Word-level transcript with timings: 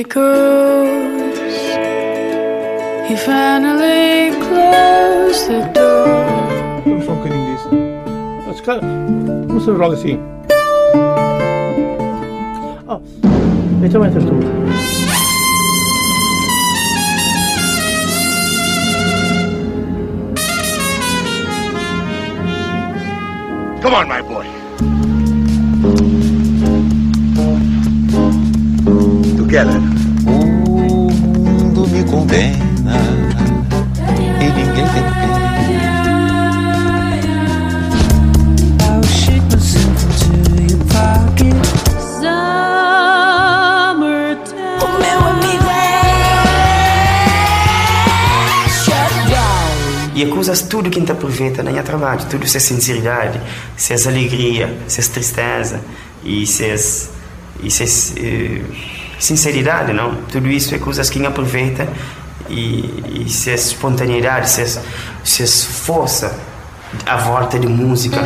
echoes. 0.00 1.38
He 3.08 3.16
finally 3.16 4.30
closed 4.46 5.48
the 5.48 5.60
door. 5.74 6.06
Vamos 6.86 7.04
só 7.04 7.12
um 7.12 7.16
bocadinho 7.16 7.54
disso. 7.54 7.68
Mas, 8.46 8.60
cara, 8.62 8.80
vamos 8.80 9.64
fazer 9.64 9.78
logo 9.78 9.94
assim. 9.94 10.18
Oh, 12.88 13.00
então 13.84 14.04
entras 14.06 14.24
tu. 14.24 14.30
Come 23.82 23.96
on, 23.96 24.08
my 24.08 24.22
boy. 24.22 24.46
Together. 29.36 29.89
Condena 32.10 32.98
e 34.40 34.44
ninguém 34.44 34.84
tem 34.88 35.02
pena. 35.02 35.40
E 50.14 50.24
acusas 50.24 50.60
tudo 50.62 50.90
que 50.90 51.00
te 51.00 51.12
aproveita 51.12 51.62
na 51.62 51.70
minha 51.70 51.82
trabalho, 51.82 52.26
tudo 52.28 52.46
se 52.46 52.56
é 52.56 52.60
sinceridade, 52.60 53.40
se 53.76 53.94
é 53.94 54.08
alegria, 54.08 54.76
se 54.86 55.00
é 55.00 55.04
tristeza 55.04 55.80
e 56.22 56.46
se 56.46 56.64
é, 56.66 56.74
e 57.62 57.70
se 57.70 57.84
é 57.84 58.26
eh, 58.26 58.99
sinceridade, 59.20 59.92
não? 59.92 60.16
Tudo 60.32 60.48
isso 60.48 60.74
é 60.74 60.78
coisas 60.78 61.08
que 61.08 61.18
aproveita 61.28 61.86
e, 62.48 63.24
e 63.26 63.28
se 63.28 63.50
é 63.50 63.54
espontaneidade, 63.54 64.50
se 64.50 64.62
é, 64.62 64.82
se 65.22 65.42
é 65.42 65.46
força 65.46 66.36
à 67.06 67.16
volta 67.16 67.58
de 67.58 67.68
música. 67.68 68.20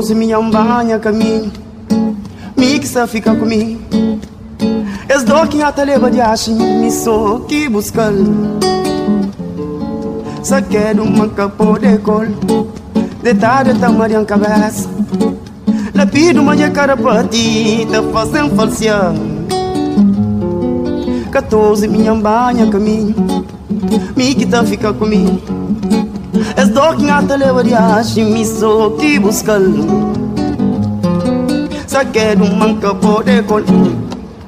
Quatorze 0.00 0.14
minha 0.14 0.40
banha 0.40 0.98
caminho 0.98 1.52
Mixa 2.56 3.06
fica 3.06 3.34
comigo 3.34 3.78
Es 5.06 5.24
do 5.24 5.34
até 5.62 5.84
leva 5.84 6.10
de 6.10 6.22
acho 6.22 6.52
Me 6.54 6.90
sou 6.90 7.40
que 7.40 7.68
buscar. 7.68 8.10
Só 10.42 10.62
quero 10.62 11.02
uma 11.02 11.28
capô 11.28 11.78
de 11.78 11.98
cor 11.98 12.28
De 13.22 13.34
tarde 13.34 13.78
tá 13.78 13.90
marian 13.90 14.24
cabeça 14.24 14.88
Lapido 15.94 16.40
uma 16.40 16.56
cara 16.70 16.96
pra 16.96 17.22
Tá 17.22 18.02
fazendo 18.10 18.56
falsear. 18.56 19.12
Quatorze 21.30 21.86
minha 21.86 22.14
banha 22.14 22.70
caminho 22.70 23.14
Mixa 24.16 24.64
fica 24.64 24.94
comigo 24.94 25.42
de 25.42 25.59
acho 27.74 28.20
Me 28.20 28.44
sou 28.44 28.92
que 28.92 29.18
buscar 29.18 29.60
Só 31.86 32.04
quero 32.04 32.44
uma 32.44 32.74
capô 32.76 33.22
de 33.22 33.42
cor 33.42 33.62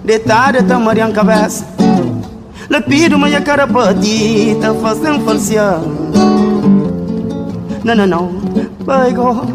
De 0.05 0.19
tarde 0.21 0.63
tá 0.63 0.79
marian 0.79 1.13
cabeça 1.13 1.67
Lapido 2.71 3.17
uma 3.17 3.31
cara 3.41 3.67
pra 3.67 3.95
ti 3.95 4.57
Tá 4.61 4.75
fazendo 4.75 5.25
falsear 5.25 5.81
Não, 7.85 7.95
não, 7.95 8.07
não 8.07 8.43
Vai 8.85 9.13
go. 9.13 9.47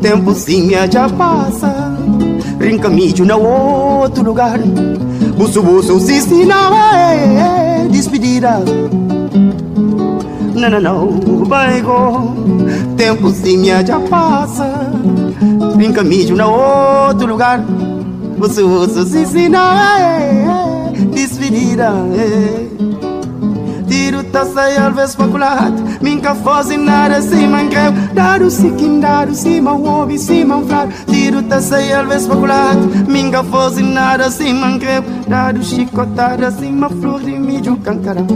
Tempo 0.00 0.34
sim 0.34 0.70
já 0.90 1.08
passa 1.08 1.96
Brinca 2.56 2.88
mídio 2.88 3.24
na 3.24 3.36
outro 3.36 4.24
lugar 4.24 4.58
buço, 5.62 6.00
sim, 6.00 6.20
sim, 6.20 6.44
não 6.44 6.76
é 6.76 7.86
Despedida 7.88 8.60
não, 10.58 10.70
não, 10.70 10.80
não, 10.80 11.44
vai 11.44 11.80
go 11.80 12.34
Tempo 12.96 13.30
sim 13.30 13.64
já 13.64 14.00
passa 14.00 14.90
Brinca 15.76 16.02
mídio 16.02 16.34
na 16.34 16.46
outro 16.48 17.28
lugar. 17.28 17.62
Você 18.38 18.62
usa 18.62 19.06
se 19.06 19.20
ensina 19.20 19.98
é, 20.00 20.92
Despedida 21.14 21.92
é. 22.16 22.66
Tiro 23.88 24.22
taça 24.24 24.70
e 24.70 24.76
alves 24.76 25.14
faculado 25.14 25.82
Minca 26.02 26.34
fosse 26.34 26.76
nada 26.76 27.22
se 27.22 27.46
manqueu. 27.46 27.92
Daru 28.12 28.50
sikin, 28.50 29.00
daru 29.00 29.34
sima 29.34 29.72
Wobi 29.72 30.18
sima 30.18 30.60
flado 30.62 30.92
Tiro 31.06 31.42
taça 31.42 31.80
e 31.80 31.92
alves 31.92 32.26
faculado 32.26 32.80
Minca 33.08 33.42
fosse 33.44 33.82
nada 33.82 34.30
se 34.30 34.52
manqueu. 34.52 35.02
Daru 35.26 35.62
chicotada 35.62 36.50
Sima 36.50 36.88
flor 36.90 37.20
de 37.20 37.38
mídio 37.38 37.76
cancarão 37.78 38.26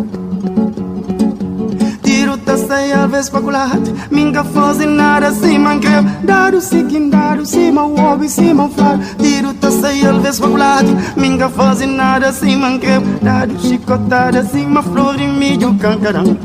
E 2.80 2.92
alves 2.92 3.28
faculado 3.28 3.92
Minca 4.10 4.42
fosse 4.44 4.86
nada 4.86 5.30
se 5.32 5.58
manqueu. 5.58 6.02
Daru 6.24 6.60
sikin, 6.60 7.10
daru 7.10 7.44
sima 7.44 7.84
Wobi 7.84 8.28
sima 8.28 8.68
flado 8.68 9.02
Tiro 9.18 9.54
taça 9.54 9.92
e 9.92 10.06
alves 10.06 10.38
faculado 10.38 10.88
Minca 11.16 11.48
fosse 11.48 11.86
nada 11.86 12.32
se 12.32 12.56
manqueu. 12.56 13.00
Daru 13.20 13.58
chicotada 13.58 14.42
Sima 14.44 14.82
flor 14.82 15.16
de 15.16 15.26
mídio 15.26 15.74
cancarão 15.78 16.36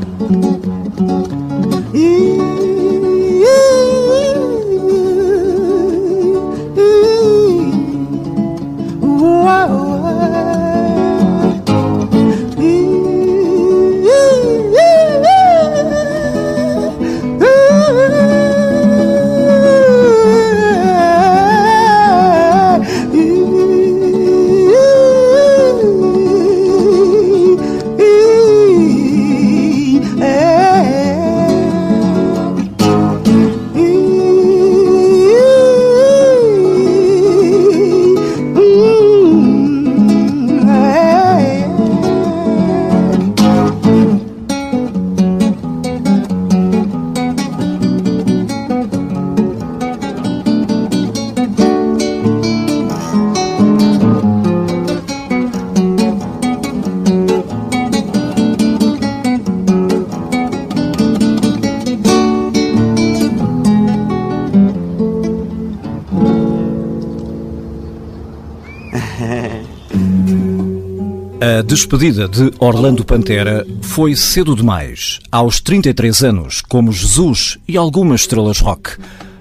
A 71.40 71.62
despedida 71.62 72.26
de 72.26 72.52
Orlando 72.58 73.04
Pantera 73.04 73.64
foi 73.80 74.16
cedo 74.16 74.56
demais, 74.56 75.20
aos 75.30 75.60
33 75.60 76.24
anos, 76.24 76.60
como 76.60 76.90
Jesus 76.90 77.58
e 77.68 77.76
algumas 77.76 78.22
estrelas 78.22 78.58
rock. 78.58 78.96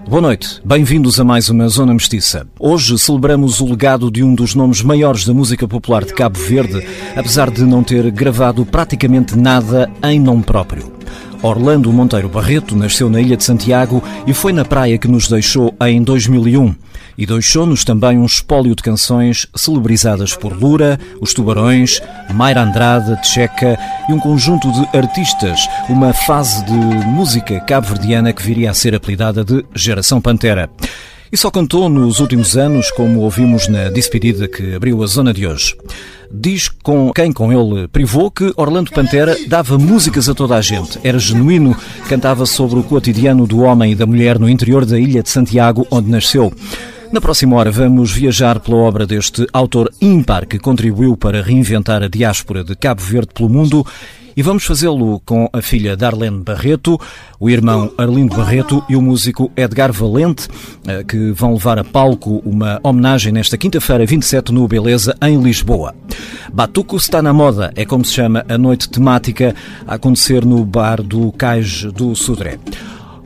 Boa 0.07 0.21
noite, 0.21 0.61
bem-vindos 0.63 1.19
a 1.19 1.23
mais 1.23 1.49
uma 1.49 1.67
Zona 1.67 1.93
Mestiça. 1.93 2.45
Hoje 2.59 2.99
celebramos 2.99 3.59
o 3.59 3.65
legado 3.65 4.11
de 4.11 4.23
um 4.23 4.35
dos 4.35 4.53
nomes 4.53 4.83
maiores 4.83 5.25
da 5.25 5.33
música 5.33 5.67
popular 5.67 6.05
de 6.05 6.13
Cabo 6.13 6.39
Verde, 6.39 6.87
apesar 7.15 7.49
de 7.49 7.63
não 7.63 7.83
ter 7.83 8.11
gravado 8.11 8.63
praticamente 8.63 9.35
nada 9.35 9.89
em 10.03 10.19
nome 10.19 10.43
próprio. 10.43 10.93
Orlando 11.41 11.91
Monteiro 11.91 12.29
Barreto 12.29 12.75
nasceu 12.75 13.09
na 13.09 13.19
Ilha 13.19 13.37
de 13.37 13.43
Santiago 13.43 14.03
e 14.25 14.33
foi 14.33 14.53
na 14.53 14.63
praia 14.63 14.97
que 14.97 15.07
nos 15.07 15.27
deixou 15.27 15.73
em 15.81 16.01
2001. 16.01 16.75
E 17.17 17.25
deixou-nos 17.25 17.83
também 17.83 18.19
um 18.19 18.25
espólio 18.25 18.75
de 18.75 18.83
canções 18.83 19.47
celebrizadas 19.55 20.35
por 20.35 20.53
Lura, 20.53 20.99
Os 21.19 21.33
Tubarões, 21.33 21.99
Mayra 22.31 22.61
Andrade, 22.61 23.19
Tcheca 23.23 23.79
e 24.07 24.13
um 24.13 24.19
conjunto 24.19 24.71
de 24.71 24.97
artistas, 24.97 25.67
uma 25.89 26.13
fase 26.13 26.63
de 26.65 26.73
música 26.73 27.59
cabo-verdiana 27.61 28.31
que 28.31 28.43
viria 28.43 28.69
a 28.69 28.73
ser 28.73 28.93
apelidada 28.93 29.43
de 29.43 29.65
Geração 29.73 30.21
Pantera. 30.21 30.69
E 31.31 31.35
só 31.35 31.51
cantou 31.51 31.89
nos 31.89 32.19
últimos 32.19 32.55
anos, 32.55 32.89
como 32.91 33.19
ouvimos 33.19 33.67
na 33.67 33.89
despedida 33.89 34.47
que 34.47 34.75
abriu 34.75 35.03
a 35.03 35.07
zona 35.07 35.33
de 35.33 35.45
hoje. 35.45 35.75
Diz 36.31 36.69
com 36.69 37.11
quem 37.13 37.33
com 37.33 37.51
ele 37.51 37.87
privou 37.87 38.29
que 38.29 38.53
Orlando 38.55 38.91
Pantera 38.91 39.35
dava 39.47 39.77
músicas 39.77 40.29
a 40.29 40.35
toda 40.35 40.55
a 40.55 40.61
gente. 40.61 40.99
Era 41.03 41.17
genuíno, 41.17 41.75
cantava 42.07 42.45
sobre 42.45 42.79
o 42.79 42.83
cotidiano 42.83 43.47
do 43.47 43.61
homem 43.61 43.91
e 43.91 43.95
da 43.95 44.05
mulher 44.05 44.37
no 44.37 44.49
interior 44.49 44.85
da 44.85 44.99
ilha 44.99 45.23
de 45.23 45.29
Santiago, 45.29 45.87
onde 45.89 46.09
nasceu. 46.09 46.53
Na 47.11 47.21
próxima 47.21 47.55
hora 47.55 47.71
vamos 47.71 48.11
viajar 48.11 48.59
pela 48.59 48.77
obra 48.77 49.07
deste 49.07 49.47
autor 49.53 49.91
ímpar 50.01 50.45
que 50.45 50.59
contribuiu 50.59 51.15
para 51.15 51.41
reinventar 51.41 52.03
a 52.03 52.09
diáspora 52.09 52.63
de 52.63 52.75
Cabo 52.75 53.01
Verde 53.01 53.29
pelo 53.33 53.49
mundo 53.49 53.85
e 54.35 54.43
vamos 54.43 54.65
fazê-lo 54.65 55.19
com 55.25 55.49
a 55.51 55.61
filha 55.61 55.97
Darlene 55.97 56.43
Barreto, 56.43 56.99
o 57.39 57.49
irmão 57.49 57.91
Arlindo 57.97 58.35
Barreto 58.35 58.83
e 58.87 58.95
o 58.95 59.01
músico 59.01 59.51
Edgar 59.57 59.91
Valente, 59.91 60.47
eh, 60.85 61.03
que 61.03 61.31
vão 61.31 61.53
levar 61.53 61.79
a 61.79 61.83
palco 61.83 62.41
uma 62.45 62.79
homenagem 62.83 63.31
nesta 63.31 63.57
quinta-feira, 63.57 64.05
27, 64.05 64.51
no 64.51 64.67
Beleza, 64.67 65.15
em 65.23 65.41
Lisboa. 65.41 65.95
Batuco 66.53 66.97
está 66.97 67.19
na 67.19 67.33
moda, 67.33 67.71
é 67.75 67.83
como 67.83 68.05
se 68.05 68.13
chama 68.13 68.45
a 68.47 68.59
noite 68.59 68.89
temática 68.89 69.55
a 69.87 69.95
acontecer 69.95 70.45
no 70.45 70.63
bar 70.63 71.01
do 71.01 71.31
Cais 71.31 71.83
do 71.85 72.15
Sudré. 72.15 72.59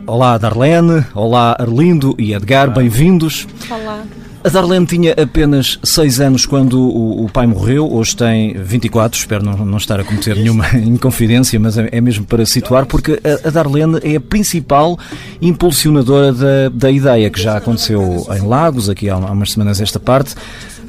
Olá, 0.08 0.38
Darlene. 0.38 1.06
Olá, 1.14 1.56
Arlindo 1.60 2.16
e 2.18 2.34
Edgar. 2.34 2.72
Bem-vindos. 2.74 3.48
Olá. 3.70 4.04
A 4.44 4.50
Darlene 4.50 4.88
tinha 4.88 5.14
apenas 5.14 5.80
6 5.84 6.20
anos 6.20 6.46
quando 6.48 6.82
o, 6.82 7.26
o, 7.26 7.30
pai 7.30 7.46
morreu, 7.46 7.92
hoje 7.94 8.16
tem 8.16 8.54
24, 8.54 9.20
espero 9.20 9.46
não, 9.46 9.54
não 9.64 9.78
estar 9.78 10.00
a 10.00 10.04
cometer 10.04 10.36
nenhuma 10.36 10.66
inconfidência, 10.84 11.60
mas 11.60 11.78
é, 11.78 11.90
é, 11.92 12.02
mesmo 12.02 12.26
para 12.26 12.44
situar, 12.44 12.88
porque 12.88 13.22
a, 13.24 13.48
a 13.48 13.52
Darlene 13.52 14.00
é 14.02 14.16
a 14.16 14.20
principal 14.20 14.98
impulsionadora 15.40 16.34
da, 16.34 16.70
da 16.74 16.90
ideia, 16.90 17.30
que 17.30 17.40
já 17.40 17.56
aconteceu 17.56 18.26
em 18.36 18.42
Lagos, 18.48 18.90
aqui 18.90 19.12
há, 19.12 19.14
há 19.14 19.32
umas 19.32 19.52
semanas 19.52 19.80
esta 19.80 20.00
parte. 20.00 20.34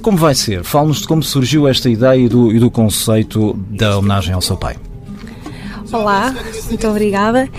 Como 0.00 0.16
vai 0.16 0.34
ser? 0.34 0.64
Fale-nos 0.64 1.02
de 1.02 1.06
como 1.06 1.22
surgiu 1.22 1.68
esta 1.68 1.90
ideia 1.90 2.18
e 2.18 2.28
do, 2.28 2.50
e 2.50 2.58
do 2.58 2.70
conceito 2.70 3.54
da 3.70 3.98
homenagem 3.98 4.32
ao 4.32 4.40
seu 4.40 4.56
pai. 4.56 4.76
Olá, 5.92 6.34
muito 6.68 6.88
obrigada. 6.88 7.50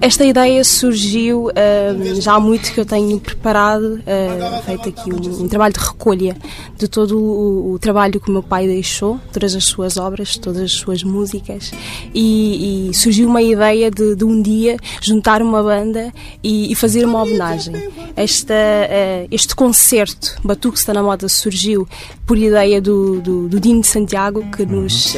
Esta 0.00 0.24
ideia 0.24 0.62
surgiu 0.62 1.48
uh, 1.48 2.20
já 2.20 2.34
há 2.34 2.40
muito 2.40 2.72
que 2.72 2.78
eu 2.78 2.86
tenho 2.86 3.18
preparado, 3.18 3.94
uh, 3.94 4.62
feito 4.64 4.88
aqui 4.88 5.12
um, 5.12 5.42
um, 5.42 5.48
trabalho 5.48 5.74
de 5.74 5.80
recolha 5.80 6.36
de 6.78 6.86
todo 6.86 7.18
o, 7.18 7.72
o, 7.72 7.78
trabalho 7.80 8.20
que 8.20 8.30
o 8.30 8.32
meu 8.32 8.44
pai 8.44 8.68
deixou, 8.68 9.18
todas 9.32 9.56
as 9.56 9.64
suas 9.64 9.96
obras, 9.96 10.36
todas 10.36 10.62
as 10.62 10.70
suas 10.70 11.02
músicas, 11.02 11.72
e, 12.14 12.90
e 12.90 12.94
surgiu 12.94 13.28
uma 13.28 13.42
ideia 13.42 13.90
de, 13.90 14.14
de, 14.14 14.24
um 14.24 14.40
dia 14.40 14.76
juntar 15.02 15.42
uma 15.42 15.60
banda 15.60 16.12
e, 16.44 16.70
e 16.70 16.74
fazer 16.76 17.04
uma 17.04 17.22
homenagem. 17.22 17.74
Esta, 18.14 18.54
uh, 18.54 19.28
este 19.32 19.54
concerto, 19.54 20.36
Batuque 20.44 20.78
está 20.78 20.94
na 20.94 21.02
moda, 21.02 21.28
surgiu 21.28 21.88
por 22.24 22.38
ideia 22.38 22.80
do, 22.80 23.20
do, 23.20 23.48
do 23.48 23.58
Dino 23.58 23.80
de 23.80 23.88
Santiago, 23.88 24.48
que 24.52 24.64
nos 24.64 25.14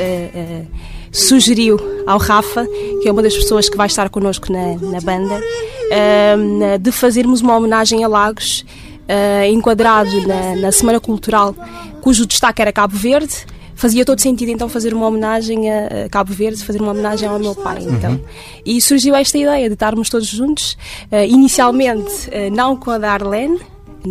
sugeriu 1.13 1.79
ao 2.07 2.19
Rafa, 2.19 2.67
que 3.03 3.09
é 3.09 3.13
uma 3.13 3.23
das 3.23 3.37
pessoas 3.37 3.69
que 3.69 3.77
vai 3.77 3.87
estar 3.87 4.09
connosco 4.09 4.51
na, 4.51 4.75
na 4.77 5.01
banda, 5.01 5.39
uh, 5.39 6.79
de 6.79 6.91
fazermos 6.91 7.43
uma 7.43 7.55
homenagem 7.57 8.03
a 8.03 8.09
Lagos, 8.09 8.65
uh, 9.03 9.45
enquadrado 9.47 10.27
na, 10.27 10.57
na 10.57 10.73
Semana 10.73 10.99
Cultural, 10.99 11.55
cujo 12.01 12.27
destaque 12.27 12.63
era 12.63 12.73
Cabo 12.73 12.97
Verde, 12.97 13.45
fazia 13.75 14.05
todo 14.05 14.21
sentido 14.21 14.51
então 14.51 14.69
fazer 14.69 14.95
uma 14.95 15.07
homenagem 15.07 15.71
a 15.71 16.09
Cabo 16.11 16.33
Verde, 16.33 16.65
fazer 16.65 16.81
uma 16.81 16.93
homenagem 16.93 17.29
ao 17.29 17.39
meu 17.39 17.55
pai, 17.55 17.83
então. 17.83 18.13
Uhum. 18.13 18.21
E 18.65 18.81
surgiu 18.81 19.15
esta 19.15 19.37
ideia 19.37 19.69
de 19.69 19.75
estarmos 19.75 20.09
todos 20.09 20.29
juntos, 20.29 20.79
uh, 21.11 21.25
inicialmente 21.29 22.29
uh, 22.29 22.55
não 22.55 22.77
com 22.77 22.91
a 22.91 22.99
Darlene, 22.99 23.61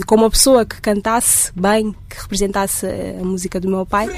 com 0.06 0.16
uma 0.16 0.30
pessoa 0.30 0.66
que 0.66 0.80
cantasse 0.82 1.52
bem, 1.56 1.94
que 2.10 2.22
representasse 2.22 2.86
a 2.86 3.24
música 3.24 3.60
do 3.60 3.70
meu 3.70 3.86
pai. 3.86 4.10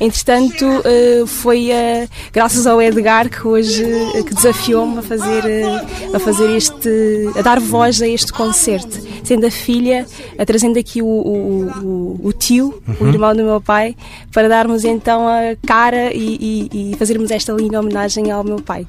Entretanto, 0.00 0.64
eh, 0.84 1.24
foi 1.26 1.70
eh, 1.70 2.08
graças 2.32 2.66
ao 2.66 2.80
Edgar 2.82 3.28
que 3.28 3.46
hoje 3.46 3.84
eh, 3.84 4.22
que 4.22 4.34
desafiou-me 4.34 4.98
a 4.98 5.02
fazer 5.02 5.42
a 6.14 6.18
fazer 6.18 6.56
este 6.56 7.30
a 7.36 7.42
dar 7.42 7.60
voz 7.60 8.02
a 8.02 8.08
este 8.08 8.32
concerto, 8.32 8.98
sendo 9.22 9.46
a 9.46 9.50
filha, 9.50 10.06
a 10.38 10.44
trazendo 10.44 10.78
aqui 10.78 11.02
o, 11.02 11.06
o, 11.06 11.70
o, 11.82 12.20
o 12.24 12.32
tio, 12.32 12.82
uhum. 12.86 13.06
o 13.06 13.08
irmão 13.08 13.34
do 13.34 13.44
meu 13.44 13.60
pai, 13.60 13.96
para 14.32 14.48
darmos 14.48 14.84
então 14.84 15.26
a 15.28 15.56
cara 15.66 16.12
e, 16.12 16.68
e, 16.72 16.92
e 16.92 16.96
fazermos 16.96 17.30
esta 17.30 17.52
linda 17.52 17.80
homenagem 17.80 18.30
ao 18.30 18.44
meu 18.44 18.60
pai. 18.60 18.86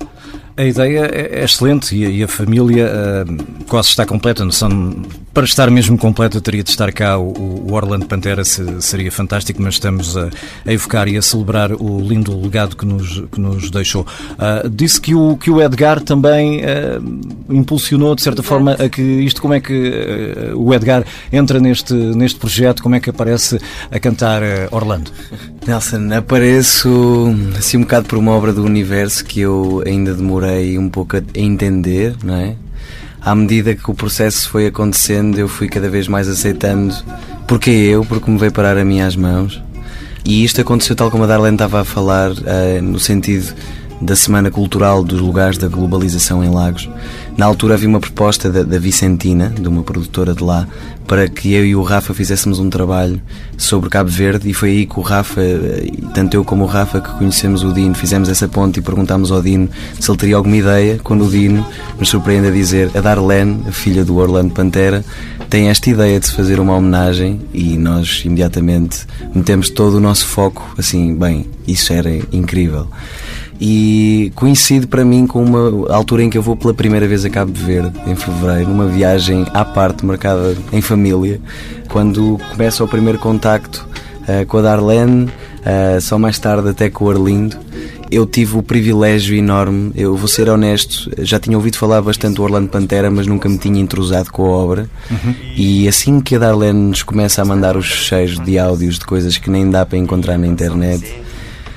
A 0.58 0.64
ideia 0.64 1.10
é, 1.12 1.40
é 1.40 1.44
excelente 1.44 1.96
e 1.96 2.24
a, 2.24 2.28
família 2.28 2.88
uh, 2.88 3.64
quase 3.68 3.90
está 3.90 4.06
completa. 4.06 4.50
São, 4.52 5.02
para 5.34 5.46
estar 5.46 5.72
mesmo 5.72 5.98
completa, 5.98 6.42
teria 6.42 6.62
de 6.62 6.70
estar 6.70 6.92
cá 6.92 7.18
o, 7.18 7.68
o 7.68 7.74
Orlando 7.74 8.06
Pantera, 8.06 8.44
se, 8.44 8.82
seria 8.82 9.12
fantástico, 9.12 9.62
mas 9.62 9.76
estamos 9.76 10.18
a, 10.18 10.30
a, 10.66 10.74
evocar 10.74 11.08
e 11.08 11.18
a 11.18 11.22
celebrar 11.22 11.72
o 11.72 12.00
lindo 12.02 12.40
legado 12.40 12.76
que 12.76 12.86
nos, 12.86 13.24
que 13.32 13.40
nos 13.40 13.72
deixou. 13.72 14.02
Uh, 14.04 14.70
disse 14.70 15.00
que 15.00 15.16
o, 15.16 15.38
que 15.38 15.50
o 15.50 15.62
Edgar 15.62 16.02
também 16.02 16.60
uh, 16.60 17.22
impulsionou, 17.50 18.14
de 18.14 18.22
certa 18.22 18.44
forma, 18.44 18.74
a 18.74 18.90
que 18.90 19.02
isto, 19.02 19.42
como 19.42 19.54
é 19.54 19.60
que 19.62 19.74
o 20.56 20.74
Edgar 20.74 21.04
entra 21.32 21.60
neste, 21.60 21.94
neste 21.94 22.40
projeto, 22.40 22.82
como 22.84 22.96
é 22.96 23.00
que 23.00 23.10
aparece 23.10 23.60
a 23.90 24.00
cantar 24.00 24.42
Orlando? 24.72 25.12
Nelson, 25.66 26.14
apareço 26.14 27.36
assim 27.58 27.78
um 27.78 27.82
bocado 27.82 28.08
por 28.08 28.18
uma 28.18 28.32
obra 28.32 28.52
do 28.52 28.64
universo 28.64 29.24
que 29.24 29.42
eu 29.42 29.84
ainda 29.86 30.14
demorei 30.14 30.78
um 30.78 30.90
pouco 30.90 31.18
a 31.18 31.22
entender, 31.36 32.16
não 32.24 32.36
é? 32.36 32.56
À 33.22 33.36
medida 33.36 33.76
que 33.76 33.92
o 33.92 33.94
processo 33.94 34.50
foi 34.50 34.66
acontecendo, 34.66 35.38
eu 35.38 35.48
fui 35.48 35.70
cada 35.70 35.88
vez 35.90 36.08
mais 36.08 36.28
aceitando 36.28 36.96
porque 37.48 37.70
eu, 37.70 38.04
porque 38.04 38.32
me 38.32 38.38
veio 38.38 38.52
parar 38.52 38.78
a 38.78 38.86
mim 38.86 39.02
às 39.02 39.16
mãos. 39.16 39.62
E 40.24 40.44
isto 40.44 40.62
aconteceu 40.62 40.96
tal 40.96 41.12
como 41.12 41.24
a 41.24 41.28
Darlene 41.28 41.56
estava 41.56 41.82
a 41.82 41.84
falar, 41.84 42.32
uh, 42.32 42.82
no 42.82 43.00
sentido 43.00 43.54
da 44.02 44.16
Semana 44.16 44.50
Cultural 44.50 45.04
dos 45.04 45.20
Lugares 45.20 45.58
da 45.58 45.68
Globalização 45.68 46.44
em 46.44 46.50
Lagos. 46.50 46.90
Na 47.38 47.46
altura 47.46 47.76
havia 47.76 47.88
uma 47.88 48.00
proposta 48.00 48.50
da, 48.50 48.62
da, 48.64 48.78
Vicentina, 48.78 49.50
de 49.50 49.68
uma 49.68 49.84
produtora 49.84 50.34
de 50.34 50.44
lá, 50.44 50.68
para 51.08 51.28
que 51.28 51.54
eu 51.54 51.66
e 51.66 51.76
o 51.76 51.82
Rafa 51.82 52.14
fizéssemos 52.14 52.60
um 52.60 52.70
trabalho 52.70 53.22
sobre 53.58 53.90
Cabo 53.90 54.10
Verde 54.10 54.50
e 54.50 54.54
foi 54.54 54.70
aí 54.70 54.86
que 54.86 55.00
o 55.00 55.02
Rafa, 55.02 55.42
tanto 56.14 56.36
eu 56.36 56.44
como 56.44 56.64
o 56.64 56.68
Rafa, 56.68 57.02
que 57.02 57.10
conhecemos 57.18 57.64
o 57.64 57.74
Dino, 57.74 57.96
fizemos 57.96 58.30
essa 58.30 58.48
ponte 58.48 58.80
e 58.80 58.82
perguntámos 58.82 59.32
ao 59.32 59.42
Dino 59.42 59.70
se 60.00 60.12
ele 60.12 60.18
teria 60.18 60.36
alguma 60.36 60.56
ideia, 60.56 61.00
quando 61.04 61.26
o 61.26 61.30
Dino 61.30 61.66
nos 61.98 62.10
surpreende 62.10 62.48
a 62.48 62.52
dizer 62.52 62.92
a 62.96 63.02
Darlene, 63.02 63.64
a 63.68 63.72
filha 63.72 64.06
do 64.06 64.18
Orlando 64.18 64.54
Pantera, 64.54 65.04
tem 65.50 65.70
esta 65.70 65.90
ideia 65.90 66.20
de 66.20 66.28
se 66.28 66.34
fazer 66.34 66.60
uma 66.60 66.76
homenagem 66.76 67.42
e 67.54 67.78
nós 67.78 68.22
imediatamente 68.26 69.06
metemos 69.34 69.70
todo 69.70 69.96
o 69.96 70.00
nosso 70.00 70.26
foco, 70.26 70.74
assim, 70.78 71.16
bem, 71.16 71.46
isso 71.68 71.92
era 71.92 72.10
incrível 72.32 72.88
e 73.64 74.32
coincide 74.34 74.88
para 74.88 75.06
mim 75.06 75.28
com 75.28 75.44
uma 75.44 75.94
altura 75.94 76.24
em 76.24 76.32
que 76.32 76.38
eu 76.38 76.42
vou 76.42 76.56
pela 76.56 76.74
primeira 76.74 77.08
vez 77.08 77.24
a 77.24 77.30
Cabo 77.30 77.54
Verde, 77.54 77.94
em 78.08 78.16
fevereiro, 78.16 78.68
numa 78.68 78.88
viagem 78.88 79.46
à 79.54 79.64
parte, 79.64 80.04
marcada 80.04 80.58
em 80.74 80.82
família, 80.82 81.40
quando 81.88 82.40
começa 82.50 82.84
o 82.84 82.88
primeiro 82.88 83.20
contacto 83.20 83.88
uh, 84.24 84.44
com 84.48 84.58
a 84.58 84.62
Darlene, 84.64 85.26
uh, 85.26 86.02
só 86.02 86.18
mais 86.18 86.40
tarde 86.40 86.70
até 86.70 86.90
com 86.90 87.06
o 87.06 87.12
Arlindo. 87.12 87.56
Eu 88.10 88.26
tive 88.26 88.58
o 88.58 88.64
privilégio 88.64 89.38
enorme, 89.38 89.92
eu 89.96 90.18
vou 90.18 90.28
ser 90.28 90.50
honesto, 90.50 91.12
já 91.20 91.40
tinha 91.40 91.56
ouvido 91.56 91.78
falar 91.78 92.02
bastante 92.02 92.38
do 92.38 92.44
Orlando 92.44 92.68
Pantera, 92.68 93.12
mas 93.12 93.28
nunca 93.28 93.48
me 93.48 93.60
tinha 93.60 93.80
entrosado 93.80 94.32
com 94.32 94.44
a 94.44 94.50
obra. 94.50 94.90
Uhum. 95.10 95.36
E 95.56 95.88
assim 95.88 96.20
que 96.20 96.36
a 96.36 96.40
Darlene 96.40 96.90
nos 96.90 97.04
começa 97.04 97.44
a 97.44 97.46
mandar 97.46 97.78
os 97.78 97.86
cheios 97.86 98.40
de 98.40 98.58
áudios 98.58 98.98
de 98.98 99.06
coisas 99.06 99.38
que 99.38 99.52
nem 99.52 99.70
dá 99.70 99.86
para 99.86 100.00
encontrar 100.00 100.38
na 100.38 100.48
internet, 100.48 101.06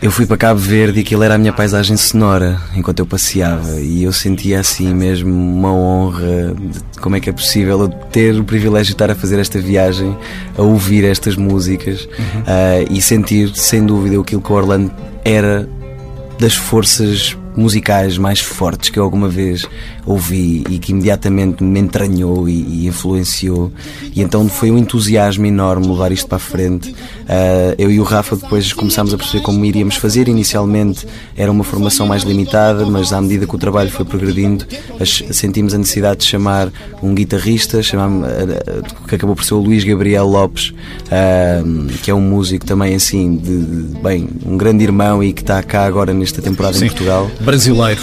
eu 0.05 0.11
fui 0.11 0.27
para 0.27 0.37
Cabo 0.37 0.61
Verde 0.61 0.99
e 0.99 1.01
aquilo 1.01 1.23
era 1.23 1.35
a 1.35 1.39
minha 1.39 1.53
paisagem 1.53 1.97
sonora 1.97 2.61
enquanto 2.77 2.99
eu 2.99 3.07
passeava 3.07 3.81
e 3.81 4.03
eu 4.03 4.13
sentia 4.13 4.61
assim 4.61 4.93
mesmo 4.93 5.33
uma 5.33 5.73
honra 5.73 6.55
de 6.55 7.01
como 7.01 7.17
é 7.17 7.21
que 7.21 7.31
é 7.31 7.33
possível 7.33 7.81
eu 7.81 7.89
ter 7.89 8.39
o 8.39 8.45
privilégio 8.45 8.89
de 8.89 8.93
estar 8.93 9.11
a 9.11 9.15
fazer 9.15 9.39
esta 9.39 9.59
viagem, 9.59 10.15
a 10.59 10.61
ouvir 10.61 11.05
estas 11.07 11.37
músicas 11.37 12.05
uhum. 12.05 12.41
uh, 12.43 12.87
e 12.93 13.01
sentir 13.01 13.57
sem 13.57 13.87
dúvida 13.87 14.21
aquilo 14.21 14.43
que 14.43 14.53
o 14.53 14.55
Orlando 14.55 14.93
era 15.25 15.67
das 16.39 16.55
forças 16.55 17.35
musicais 17.57 18.19
mais 18.19 18.41
fortes 18.41 18.91
que 18.91 18.99
eu 18.99 19.05
alguma 19.05 19.29
vez 19.29 19.67
ouvi 20.07 20.65
e 20.69 20.79
que 20.79 20.93
imediatamente 20.93 21.63
me 21.63 21.81
entranhou 21.81 22.49
e, 22.49 22.53
e 22.53 22.87
influenciou. 22.87 23.73
E 24.15 24.21
então 24.21 24.49
foi 24.49 24.71
um 24.71 24.79
entusiasmo 24.79 25.47
enorme 25.47 25.87
levar 25.87 26.13
isto 26.13 26.27
para 26.29 26.37
a 26.37 26.41
frente. 26.41 26.91
Uh, 26.91 27.75
eu 27.79 27.91
e 27.91 27.99
o 27.99 28.03
Rafa 28.03 28.37
depois 28.37 28.73
começámos 28.73 29.15
a 29.15 29.17
perceber 29.17 29.43
como 29.43 29.65
iríamos 29.65 29.97
fazer. 29.97 30.29
Inicialmente 30.29 31.07
era 31.37 31.51
uma 31.51 31.65
formação 31.65 32.07
mais 32.07 32.23
limitada, 32.23 32.85
mas 32.87 33.13
à 33.13 33.21
medida 33.21 33.47
que 33.47 33.55
o 33.55 33.59
trabalho 33.59 33.91
foi 33.91 34.05
progredindo, 34.05 34.67
sentimos 35.05 35.75
a 35.75 35.79
necessidade 35.79 36.21
de 36.21 36.27
chamar 36.27 36.71
um 37.03 37.15
guitarrista, 37.15 37.83
chamar, 37.83 38.09
uh, 38.09 39.07
que 39.09 39.15
acabou 39.15 39.35
por 39.35 39.45
ser 39.45 39.55
o 39.55 39.59
Luís 39.59 39.85
Gabriel 39.85 40.27
Lopes, 40.27 40.71
uh, 40.71 41.87
que 42.03 42.11
é 42.11 42.15
um 42.15 42.21
músico 42.21 42.67
também 42.67 42.95
assim, 42.95 43.37
de, 43.37 43.65
de, 43.65 44.01
bem, 44.01 44.29
um 44.45 44.57
grande 44.57 44.85
irmão 44.85 45.23
e 45.23 45.33
que 45.33 45.41
está 45.41 45.63
cá 45.63 45.85
agora 45.85 46.13
nesta 46.13 46.43
temporada 46.43 46.77
Sim. 46.77 46.87
em 46.87 46.89
Portugal. 46.89 47.31
Brasileiro. 47.45 48.01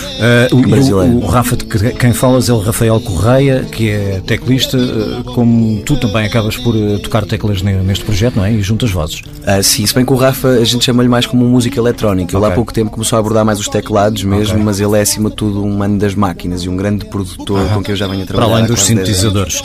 Uh, 0.51 0.55
o, 0.55 0.62
Brasileiro. 0.62 1.13
O, 1.13 1.24
o, 1.24 1.25
Rafa, 1.25 1.57
de 1.57 1.65
quem 1.65 2.13
falas 2.13 2.50
é 2.50 2.53
o 2.53 2.60
Rafael 2.60 3.00
Correia, 3.00 3.65
que 3.71 3.89
é 3.89 4.21
teclista, 4.25 4.77
uh, 4.77 5.24
como 5.24 5.81
tu 5.83 5.98
também 5.98 6.25
acabas 6.25 6.55
por 6.57 6.75
uh, 6.75 7.00
tocar 7.00 7.25
teclas 7.25 7.62
neste 7.62 8.05
projeto, 8.05 8.36
não 8.36 8.45
é? 8.45 8.53
E 8.53 8.62
juntas 8.62 8.91
vozes. 8.91 9.21
sim, 9.63 9.86
se 9.86 9.93
bem 9.93 10.05
que 10.05 10.13
o 10.13 10.15
Rafa 10.15 10.48
a 10.48 10.63
gente 10.63 10.86
chama-lhe 10.86 11.10
mais 11.10 11.25
como 11.25 11.45
música 11.45 11.79
eletrónica. 11.79 12.31
Ele 12.31 12.38
okay. 12.38 12.51
há 12.51 12.55
pouco 12.55 12.71
tempo 12.71 12.91
começou 12.91 13.17
a 13.17 13.19
abordar 13.19 13.43
mais 13.43 13.60
os 13.60 13.67
teclados 13.67 14.24
mesmo, 14.24 14.53
okay. 14.53 14.63
mas 14.63 14.79
ele 14.79 14.98
é 14.98 15.01
acima 15.01 15.29
de 15.29 15.36
tudo 15.36 15.63
um 15.63 15.77
mano 15.77 15.98
das 15.98 16.13
máquinas 16.13 16.62
e 16.62 16.69
um 16.69 16.77
grande 16.77 17.05
produtor 17.05 17.67
com 17.69 17.81
quem 17.81 17.93
eu 17.93 17.98
já 17.98 18.07
venho 18.07 18.24
a 18.24 18.25
trabalhar. 18.25 18.48
Para 18.48 18.57
além 18.57 18.67
dos 18.67 18.83
sintetizadores. 18.83 19.62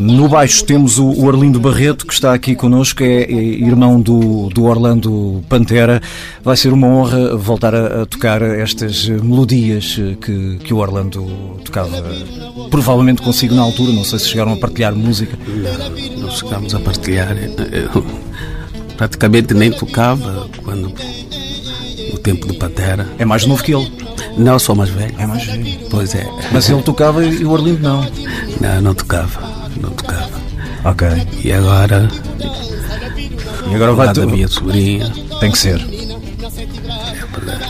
no 0.00 0.28
baixo 0.28 0.64
temos 0.64 0.98
o, 0.98 1.10
o 1.10 1.28
Arlindo 1.28 1.58
Barreto, 1.58 2.06
que 2.06 2.12
está 2.12 2.32
aqui 2.32 2.54
connosco, 2.54 3.02
é, 3.02 3.22
é 3.22 3.34
irmão 3.34 4.00
do, 4.00 4.48
do 4.48 4.64
Orlando 4.64 5.42
Pantera. 5.48 6.00
Vai 6.42 6.56
ser 6.56 6.72
uma 6.72 6.86
honra 6.86 7.36
voltar 7.36 7.74
a, 7.74 8.02
a 8.02 8.06
tocar 8.06 8.42
estas 8.42 8.99
melodias 9.08 9.96
que, 10.20 10.58
que 10.58 10.74
o 10.74 10.78
Orlando 10.78 11.24
tocava, 11.64 12.02
provavelmente 12.70 13.22
consigo 13.22 13.54
na 13.54 13.62
altura, 13.62 13.92
não 13.92 14.04
sei 14.04 14.18
se 14.18 14.28
chegaram 14.28 14.52
a 14.52 14.56
partilhar 14.56 14.94
música. 14.94 15.38
Não, 15.46 16.22
não 16.22 16.30
chegámos 16.30 16.74
a 16.74 16.80
partilhar. 16.80 17.36
Eu 17.36 18.04
praticamente 18.96 19.54
nem 19.54 19.70
tocava 19.70 20.48
quando 20.62 20.92
no 22.12 22.18
tempo 22.18 22.46
do 22.46 22.54
Pantera. 22.54 23.08
É 23.18 23.24
mais 23.24 23.46
novo 23.46 23.62
que 23.62 23.74
ele? 23.74 23.90
Não, 24.36 24.58
sou 24.58 24.74
mais 24.74 24.90
velho. 24.90 25.14
É 25.18 25.26
mais 25.26 25.44
velho. 25.44 25.88
Pois 25.90 26.14
é. 26.14 26.26
Mas 26.52 26.68
ele 26.68 26.82
tocava 26.82 27.24
e 27.24 27.44
o 27.44 27.50
Orlindo 27.50 27.82
não? 27.82 28.06
Não, 28.60 28.80
não 28.80 28.94
tocava. 28.94 29.40
Não 29.80 29.90
tocava. 29.90 30.30
Ok. 30.84 31.08
E 31.44 31.52
agora. 31.52 32.08
E 33.70 33.74
agora 33.74 33.92
vai 33.92 34.12
tu... 34.12 34.20
da 34.20 34.26
minha 34.26 34.48
sobrinha. 34.48 35.12
Tem 35.40 35.50
que 35.50 35.58
ser. 35.58 35.78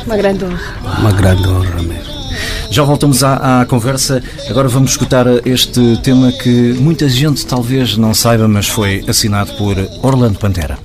Uma 0.07 0.17
grande 0.17 0.45
honra. 0.45 0.61
Uma 0.99 1.12
grande 1.12 1.49
honra 1.49 1.83
mesmo. 1.83 2.21
Já 2.71 2.85
voltamos 2.85 3.25
à, 3.25 3.61
à, 3.61 3.67
conversa. 3.67 4.23
Agora 4.49 4.69
vamos 4.69 4.93
escutar 4.93 5.27
este 5.45 5.99
tema 6.03 6.31
que 6.31 6.73
muita 6.75 7.09
gente 7.09 7.45
talvez 7.45 7.97
não 7.97 8.15
saiba, 8.15 8.47
mas 8.47 8.69
foi 8.69 9.05
assinado 9.09 9.53
por 9.55 9.77
Orlando 10.03 10.39
Pantera. 10.39 10.79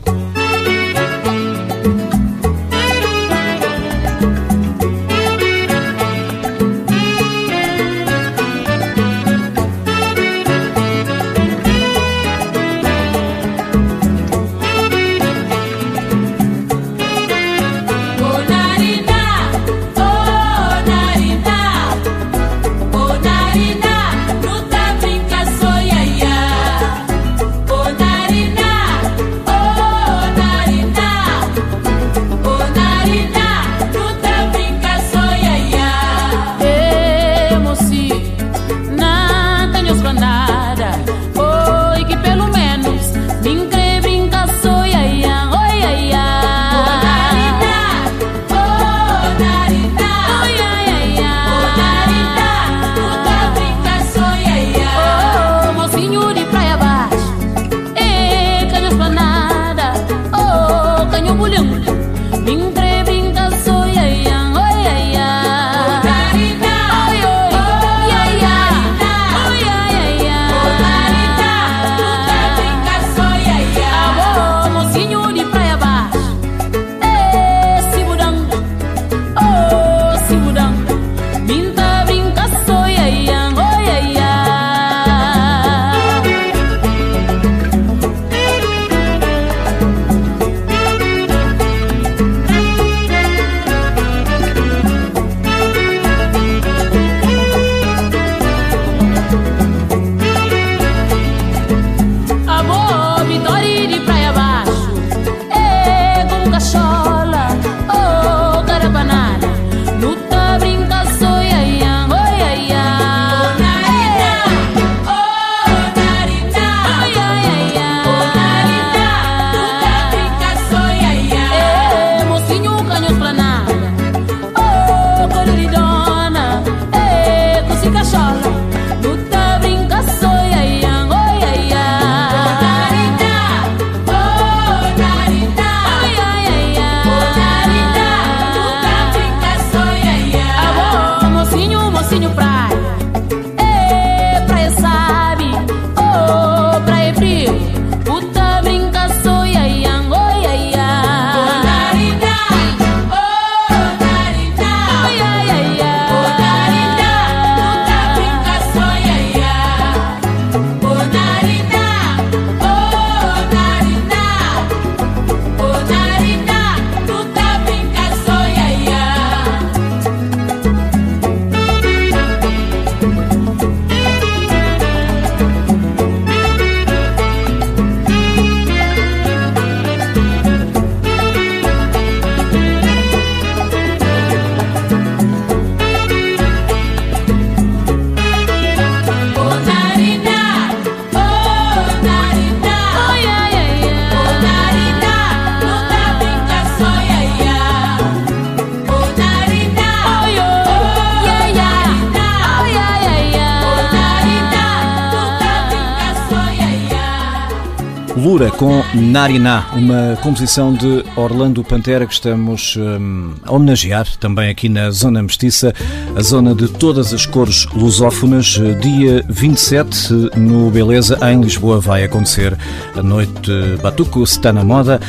Lura 208.25 208.49
com 208.49 208.81
Nariná, 208.95 209.69
uma 209.73 210.17
composição 210.19 210.73
de 210.73 211.05
Orlando 211.15 211.63
Pantera 211.63 212.07
que 212.07 212.13
estamos 212.13 212.75
hum, 212.75 213.35
a 213.43 213.51
homenagear 213.51 214.07
também 214.17 214.49
aqui 214.49 214.67
na 214.67 214.89
Zona 214.89 215.21
Mestiça, 215.21 215.71
a 216.15 216.21
zona 216.21 216.55
de 216.55 216.67
todas 216.67 217.13
as 217.13 217.25
cores 217.25 217.65
lusófonas. 217.73 218.59
Dia 218.81 219.23
27 219.27 220.31
no 220.37 220.69
Beleza, 220.71 221.19
em 221.29 221.41
Lisboa, 221.41 221.79
vai 221.79 222.03
acontecer 222.03 222.57
a 222.95 223.03
noite 223.03 223.51
Batuco 223.81 224.23
está 224.23 224.53
na 224.53 224.63
moda, 224.63 224.99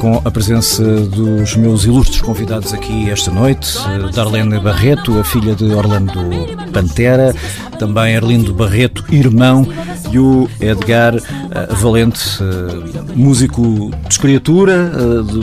com 0.00 0.20
a 0.24 0.30
presença 0.30 0.82
dos 0.82 1.56
meus 1.56 1.84
ilustres 1.84 2.20
convidados 2.20 2.74
aqui 2.74 3.10
esta 3.10 3.30
noite, 3.30 3.78
Darlene 4.14 4.60
Barreto, 4.60 5.18
a 5.18 5.24
filha 5.24 5.54
de 5.54 5.64
Orlando 5.72 6.20
Pantera, 6.72 7.34
também 7.78 8.16
Arlindo 8.16 8.52
Barreto, 8.52 9.04
irmão, 9.10 9.66
e 10.12 10.18
o 10.18 10.48
Edgar 10.60 11.14
Valente, 11.80 12.20
músico 13.14 13.90
de 14.06 14.12
escritura, 14.12 14.90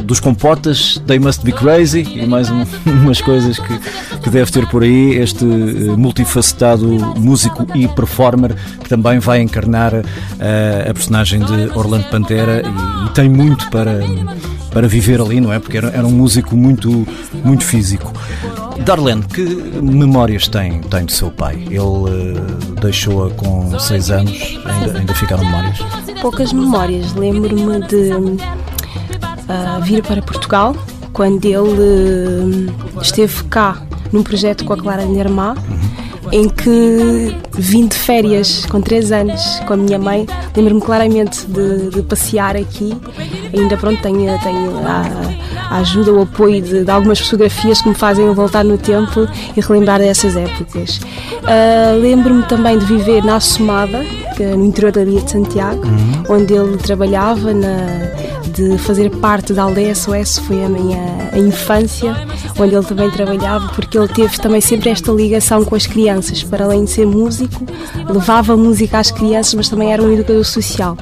dos 0.03 0.19
compotas, 0.19 1.01
They 1.07 1.19
Must 1.19 1.43
Be 1.43 1.51
Crazy 1.51 2.01
e 2.01 2.25
mais 2.25 2.50
um, 2.50 2.63
umas 2.86 3.21
coisas 3.21 3.57
que, 3.57 3.79
que 4.21 4.29
deve 4.29 4.51
ter 4.51 4.67
por 4.67 4.83
aí. 4.83 5.06
Este 5.15 5.45
multifacetado 5.45 6.87
músico 7.17 7.65
e 7.75 7.87
performer 7.87 8.55
que 8.81 8.89
também 8.89 9.19
vai 9.19 9.41
encarnar 9.41 9.93
a 9.95 10.93
personagem 10.93 11.39
de 11.39 11.77
Orlando 11.77 12.05
Pantera 12.09 12.61
e, 12.61 13.07
e, 13.07 13.09
tem 13.11 13.29
muito 13.29 13.69
para, 13.69 13.99
para 14.71 14.87
viver 14.87 15.19
ali, 15.21 15.41
não 15.41 15.51
é? 15.51 15.59
Porque 15.59 15.77
era, 15.77 15.89
era 15.89 16.05
um 16.05 16.11
músico 16.11 16.55
muito, 16.55 17.07
muito 17.43 17.63
físico. 17.63 18.11
Darlene, 18.85 19.23
que 19.23 19.41
memórias 19.81 20.47
tem, 20.47 20.81
tem 20.81 21.05
do 21.05 21.11
seu 21.11 21.31
pai? 21.31 21.55
Ele 21.65 21.79
uh, 21.79 22.75
deixou-a 22.79 23.29
com 23.31 23.77
6 23.77 24.11
anos, 24.11 24.59
ainda, 24.65 24.99
ainda 24.99 25.13
ficaram 25.13 25.43
memórias? 25.43 25.79
Poucas 26.21 26.53
memórias. 26.53 27.13
Lembro-me 27.13 27.85
de 27.87 28.11
uh, 28.11 28.37
vir 29.81 30.03
para 30.03 30.21
Portugal 30.21 30.75
quando 31.11 31.43
ele 31.43 32.69
uh, 32.69 33.01
esteve 33.01 33.43
cá 33.45 33.87
num 34.11 34.23
projeto 34.23 34.65
com 34.65 34.73
a 34.73 34.77
Clara 34.77 35.05
Nermá. 35.05 35.55
Em 36.31 36.50
que 36.50 37.36
vim 37.53 37.88
de 37.88 37.96
férias 37.96 38.65
com 38.65 38.81
3 38.81 39.12
anos 39.12 39.60
com 39.67 39.74
a 39.74 39.77
minha 39.77 39.98
mãe. 39.98 40.25
Lembro-me 40.55 40.81
claramente 40.81 41.46
de, 41.48 41.89
de, 41.89 42.01
passear 42.03 42.55
aqui. 42.55 42.96
Ainda 43.53 43.77
pronto, 43.77 44.01
tenho, 44.01 44.39
tenho 44.39 44.77
a, 44.86 45.75
a 45.75 45.77
ajuda, 45.77 46.13
o 46.13 46.22
apoio 46.22 46.62
de, 46.62 46.84
de, 46.84 46.91
algumas 46.91 47.19
fotografias 47.19 47.81
que 47.81 47.89
me 47.89 47.96
fazem 47.96 48.31
voltar 48.34 48.63
no 48.63 48.77
tempo 48.77 49.27
e 49.55 49.62
relembrar 49.62 50.00
dessas 50.00 50.36
épocas. 50.36 50.98
Uh, 50.98 52.00
Lembro-me 52.01 52.43
também 52.43 52.77
de 52.77 52.86
viver 52.86 53.24
na 53.24 53.38
Assomada, 53.38 54.05
é 54.39 54.55
no 54.55 54.65
interior 54.65 54.91
da 54.91 55.01
Ilha 55.01 55.22
de 55.22 55.31
Santiago, 55.31 55.86
uhum. 55.86 56.38
onde 56.38 56.53
ele 56.53 56.77
trabalhava 56.77 57.53
na 57.53 58.07
de 58.57 58.75
fazer 58.79 59.12
parte 59.17 59.53
da 59.53 59.63
aldeia 59.63 59.93
SOS 59.93 60.39
foi 60.39 60.63
a 60.63 60.67
minha 60.67 61.29
a 61.31 61.38
infância, 61.38 62.15
onde 62.60 62.74
ele 62.74 62.86
também 62.86 63.10
trabalhava, 63.12 63.67
porque 63.69 63.98
ele 63.98 64.07
teve 64.07 64.36
também 64.39 64.60
sempre 64.60 64.89
esta 64.89 65.12
ligação 65.12 65.63
com 65.63 65.75
as 65.75 65.86
crianças. 65.86 66.16
Para 66.50 66.65
além 66.65 66.86
de 66.86 66.91
ser 66.91 67.05
músico, 67.05 67.65
levava 68.09 68.55
música 68.55 69.00
às 69.00 69.12
crianças, 69.12 69.53
mas 69.53 69.69
também 69.69 69.93
era 69.93 70.01
um 70.01 70.12
educador 70.12 70.43
social. 70.45 70.97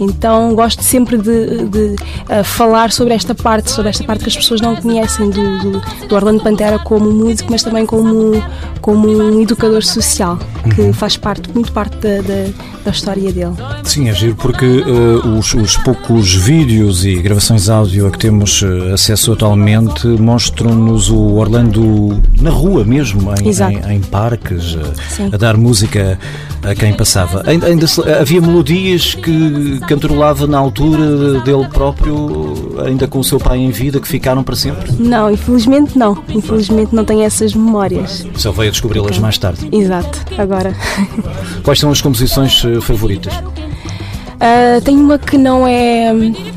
Então 0.00 0.54
gosto 0.54 0.82
sempre 0.82 1.18
de, 1.18 1.64
de 1.66 1.94
uh, 2.28 2.42
falar 2.42 2.90
sobre 2.90 3.12
esta 3.12 3.34
parte, 3.34 3.70
sobre 3.70 3.90
esta 3.90 4.02
parte 4.02 4.24
que 4.24 4.30
as 4.30 4.36
pessoas 4.36 4.60
não 4.60 4.74
conhecem 4.74 5.28
do, 5.28 5.58
do, 5.58 6.08
do 6.08 6.14
Orlando 6.14 6.42
Pantera 6.42 6.78
como 6.78 7.10
músico, 7.10 7.52
mas 7.52 7.62
também 7.62 7.84
como, 7.84 8.42
como 8.80 9.08
um 9.08 9.42
educador 9.42 9.84
social, 9.84 10.38
que 10.74 10.80
uhum. 10.80 10.92
faz 10.92 11.18
parte, 11.18 11.50
muito 11.52 11.70
parte 11.72 11.96
da, 11.98 12.22
da, 12.22 12.50
da, 12.84 12.90
história 12.90 13.30
dele. 13.30 13.54
Sim, 13.84 14.08
é 14.08 14.14
giro 14.14 14.34
porque 14.36 14.64
uh, 14.64 15.38
os, 15.38 15.52
os, 15.52 15.76
poucos 15.76 16.34
vídeos 16.34 17.04
e 17.04 17.16
gravações 17.16 17.68
áudio 17.68 18.06
a 18.06 18.10
que 18.10 18.18
temos 18.18 18.62
uh, 18.62 18.94
acesso 18.94 19.32
atualmente 19.32 20.06
mostram-nos 20.06 21.10
o 21.10 21.34
Orlando 21.34 22.20
na 22.40 22.50
rua 22.50 22.84
mesmo, 22.84 23.30
em, 23.34 23.50
em, 23.50 23.96
em 23.96 24.00
parques, 24.00 24.78
a 25.30 25.36
dar 25.36 25.58
música 25.58 26.18
a 26.62 26.74
quem 26.74 26.92
passava. 26.92 27.42
Ainda, 27.46 27.66
ainda 27.66 27.86
havia 28.20 28.40
melodias 28.40 29.14
que 29.14 29.80
cantarolava 29.90 30.46
na 30.46 30.56
altura 30.56 31.40
dele 31.40 31.66
próprio, 31.68 32.76
ainda 32.86 33.08
com 33.08 33.18
o 33.18 33.24
seu 33.24 33.40
pai 33.40 33.58
em 33.58 33.70
vida, 33.70 33.98
que 33.98 34.06
ficaram 34.06 34.44
para 34.44 34.54
sempre? 34.54 34.92
Não, 34.92 35.28
infelizmente 35.28 35.98
não. 35.98 36.16
Infelizmente 36.28 36.94
não 36.94 37.04
tenho 37.04 37.22
essas 37.22 37.54
memórias. 37.54 38.24
Só 38.36 38.52
veio 38.52 38.68
a 38.68 38.70
descobri-las 38.70 39.18
mais 39.18 39.36
tarde. 39.36 39.68
Exato, 39.72 40.20
agora. 40.38 40.76
Quais 41.64 41.80
são 41.80 41.90
as 41.90 42.00
composições 42.00 42.64
eh, 42.64 42.80
favoritas? 42.80 43.34
Uh, 43.34 44.80
tem 44.84 44.96
uma 44.96 45.18
que 45.18 45.36
não 45.36 45.66
é 45.66 46.12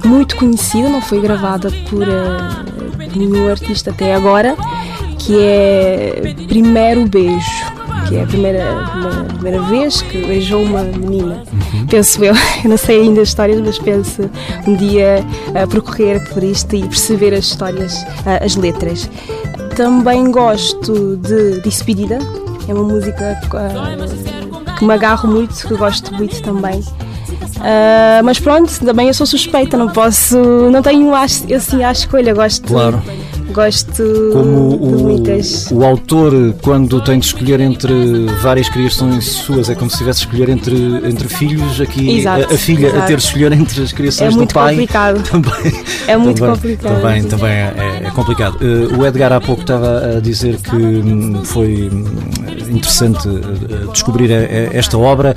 muito 0.05 0.35
conhecida, 0.35 0.87
não 0.87 1.01
foi 1.01 1.19
gravada 1.19 1.71
por 1.89 2.03
uh, 2.03 3.17
nenhum 3.17 3.49
artista 3.49 3.89
até 3.89 4.13
agora, 4.13 4.55
que 5.17 5.35
é 5.39 6.35
Primeiro 6.47 7.07
Beijo 7.07 7.62
que 8.13 8.17
é 8.17 8.23
a 8.23 8.27
primeira, 8.27 8.63
uma, 8.95 9.23
primeira 9.23 9.61
vez 9.63 10.03
que 10.03 10.19
beijou 10.19 10.61
uma 10.61 10.83
menina. 10.83 11.43
Uhum. 11.51 11.87
Penso 11.87 12.23
eu, 12.23 12.35
eu 12.63 12.69
não 12.69 12.77
sei 12.77 13.01
ainda 13.01 13.21
as 13.21 13.29
histórias, 13.29 13.59
mas 13.59 13.79
penso 13.79 14.29
um 14.67 14.75
dia 14.75 15.25
uh, 15.49 15.67
percorrer 15.67 16.23
por 16.29 16.43
isto 16.43 16.75
e 16.75 16.81
perceber 16.87 17.33
as 17.33 17.45
histórias, 17.45 18.05
as 18.43 18.55
letras. 18.55 19.09
Também 19.75 20.29
gosto 20.29 21.17
de 21.17 21.61
Despedida, 21.61 22.19
é 22.67 22.73
uma 22.73 22.83
música 22.83 23.39
que 24.77 24.85
me 24.85 24.93
agarro 24.93 25.27
muito, 25.27 25.67
que 25.67 25.75
gosto 25.75 26.13
muito 26.13 26.39
também. 26.43 26.81
Uh, 26.81 28.23
mas 28.23 28.37
pronto, 28.39 28.71
também 28.85 29.07
eu 29.07 29.13
sou 29.15 29.25
suspeita, 29.25 29.75
não 29.75 29.89
posso, 29.89 30.37
não 30.69 30.83
tenho 30.83 31.11
assim 31.15 31.83
à 31.83 31.91
escolha, 31.91 32.31
gosto 32.33 32.67
claro. 32.67 33.01
Gosto 33.53 34.03
Como 34.33 34.77
de 34.77 34.95
o, 34.95 34.99
muitas. 34.99 35.71
O 35.71 35.83
autor, 35.83 36.33
quando 36.61 36.99
tem 37.01 37.19
de 37.19 37.25
escolher 37.25 37.59
entre 37.59 38.25
várias 38.41 38.67
criações 38.67 39.25
suas, 39.25 39.69
é 39.69 39.75
como 39.75 39.89
se 39.89 39.97
tivesse 39.97 40.21
de 40.21 40.25
escolher 40.25 40.49
entre, 40.49 40.75
entre 41.07 41.27
filhos, 41.27 41.79
aqui 41.79 42.17
exato, 42.17 42.51
a, 42.51 42.55
a, 42.55 42.57
filha 42.57 42.87
exato. 42.87 43.03
a 43.03 43.05
ter 43.05 43.17
de 43.17 43.23
escolher 43.23 43.51
entre 43.53 43.83
as 43.83 43.91
criações 43.91 44.35
é 44.35 44.37
do 44.37 44.47
pai. 44.47 44.73
Complicado. 44.73 45.23
Também, 45.29 45.83
é 46.07 46.17
muito 46.17 46.39
também, 46.39 46.55
complicado. 46.55 47.01
Também, 47.01 47.23
também 47.23 47.51
é, 47.51 48.01
é 48.03 48.11
complicado. 48.11 48.57
Uh, 48.61 48.99
o 48.99 49.05
Edgar 49.05 49.31
há 49.31 49.41
pouco 49.41 49.61
estava 49.61 50.17
a 50.17 50.19
dizer 50.19 50.57
que 50.57 50.75
hum, 50.75 51.43
foi 51.43 51.89
hum, 51.91 52.05
interessante 52.75 53.27
uh, 53.27 53.91
descobrir 53.91 54.31
a, 54.31 54.37
a 54.37 54.77
esta 54.77 54.97
obra. 54.97 55.35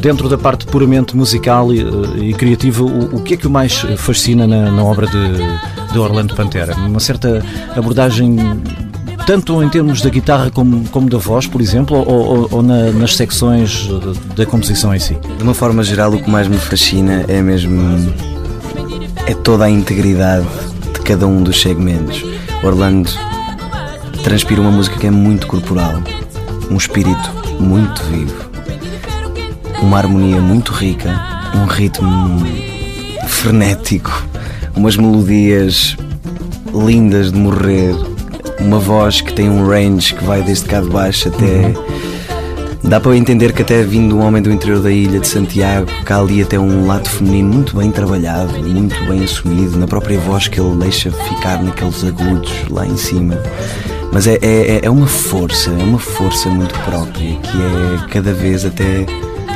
Dentro 0.00 0.28
da 0.28 0.38
parte 0.38 0.66
puramente 0.66 1.16
musical 1.16 1.72
e, 1.72 2.34
criativa, 2.34 2.84
o, 2.84 3.22
que 3.22 3.34
é 3.34 3.36
que 3.36 3.46
o 3.46 3.50
mais 3.50 3.84
fascina 3.96 4.46
na, 4.46 4.82
obra 4.82 5.06
de, 5.06 5.98
Orlando 5.98 6.34
Pantera? 6.34 6.74
Uma 6.74 7.00
certa 7.00 7.44
abordagem 7.76 8.36
tanto 9.26 9.62
em 9.62 9.68
termos 9.68 10.00
da 10.00 10.10
guitarra 10.10 10.50
como, 10.50 11.08
da 11.08 11.18
voz, 11.18 11.46
por 11.46 11.60
exemplo, 11.60 11.96
ou, 11.96 12.06
ou, 12.08 12.48
ou 12.50 12.62
na, 12.62 12.90
nas 12.90 13.16
secções 13.16 13.88
da 14.34 14.44
composição 14.44 14.94
em 14.94 14.98
si? 14.98 15.16
De 15.36 15.42
uma 15.42 15.54
forma 15.54 15.82
geral, 15.82 16.12
o 16.12 16.22
que 16.22 16.28
mais 16.28 16.48
me 16.48 16.58
fascina 16.58 17.24
é 17.28 17.40
mesmo 17.40 18.12
é 19.26 19.34
toda 19.34 19.64
a 19.64 19.70
integridade 19.70 20.46
de 20.92 21.00
cada 21.02 21.26
um 21.26 21.42
dos 21.42 21.60
segmentos. 21.60 22.24
Orlando 22.62 23.10
transpira 24.24 24.60
uma 24.60 24.70
música 24.70 24.98
que 24.98 25.06
é 25.06 25.10
muito 25.10 25.46
corporal, 25.46 26.02
um 26.70 26.76
espírito 26.76 27.32
muito 27.58 28.02
vivo, 28.04 28.48
uma 29.82 29.98
harmonia 29.98 30.40
muito 30.40 30.72
rica, 30.72 31.10
um 31.54 31.66
ritmo 31.66 32.46
frenético, 33.26 34.26
umas 34.76 34.96
melodias 34.96 35.96
lindas 36.72 37.32
de 37.32 37.38
morrer, 37.38 37.94
uma 38.60 38.78
voz 38.78 39.20
que 39.20 39.32
tem 39.32 39.50
um 39.50 39.66
range 39.66 40.14
que 40.14 40.22
vai 40.22 40.42
desde 40.42 40.66
cá 40.66 40.80
de 40.80 40.88
baixo 40.88 41.28
até. 41.28 41.74
Dá 42.82 42.98
para 42.98 43.16
entender 43.16 43.52
que 43.52 43.62
até 43.62 43.82
vindo 43.82 44.16
um 44.16 44.26
homem 44.26 44.42
do 44.42 44.50
interior 44.50 44.80
da 44.80 44.90
ilha 44.90 45.20
de 45.20 45.28
Santiago, 45.28 45.86
cá 46.04 46.18
ali 46.18 46.42
até 46.42 46.58
um 46.58 46.86
lado 46.86 47.08
feminino 47.08 47.52
muito 47.52 47.76
bem 47.76 47.90
trabalhado, 47.90 48.52
muito 48.58 49.04
bem 49.04 49.22
assumido, 49.22 49.78
na 49.78 49.86
própria 49.86 50.18
voz 50.18 50.48
que 50.48 50.60
ele 50.60 50.76
deixa 50.76 51.10
ficar 51.10 51.62
naqueles 51.62 52.02
agudos 52.04 52.50
lá 52.70 52.86
em 52.86 52.96
cima. 52.96 53.38
Mas 54.12 54.26
é, 54.26 54.38
é, 54.42 54.80
é 54.82 54.90
uma 54.90 55.06
força, 55.06 55.70
é 55.70 55.84
uma 55.84 55.98
força 55.98 56.48
muito 56.48 56.74
própria, 56.80 57.36
que 57.36 57.58
é 57.58 58.08
cada 58.08 58.32
vez 58.32 58.64
até 58.64 59.06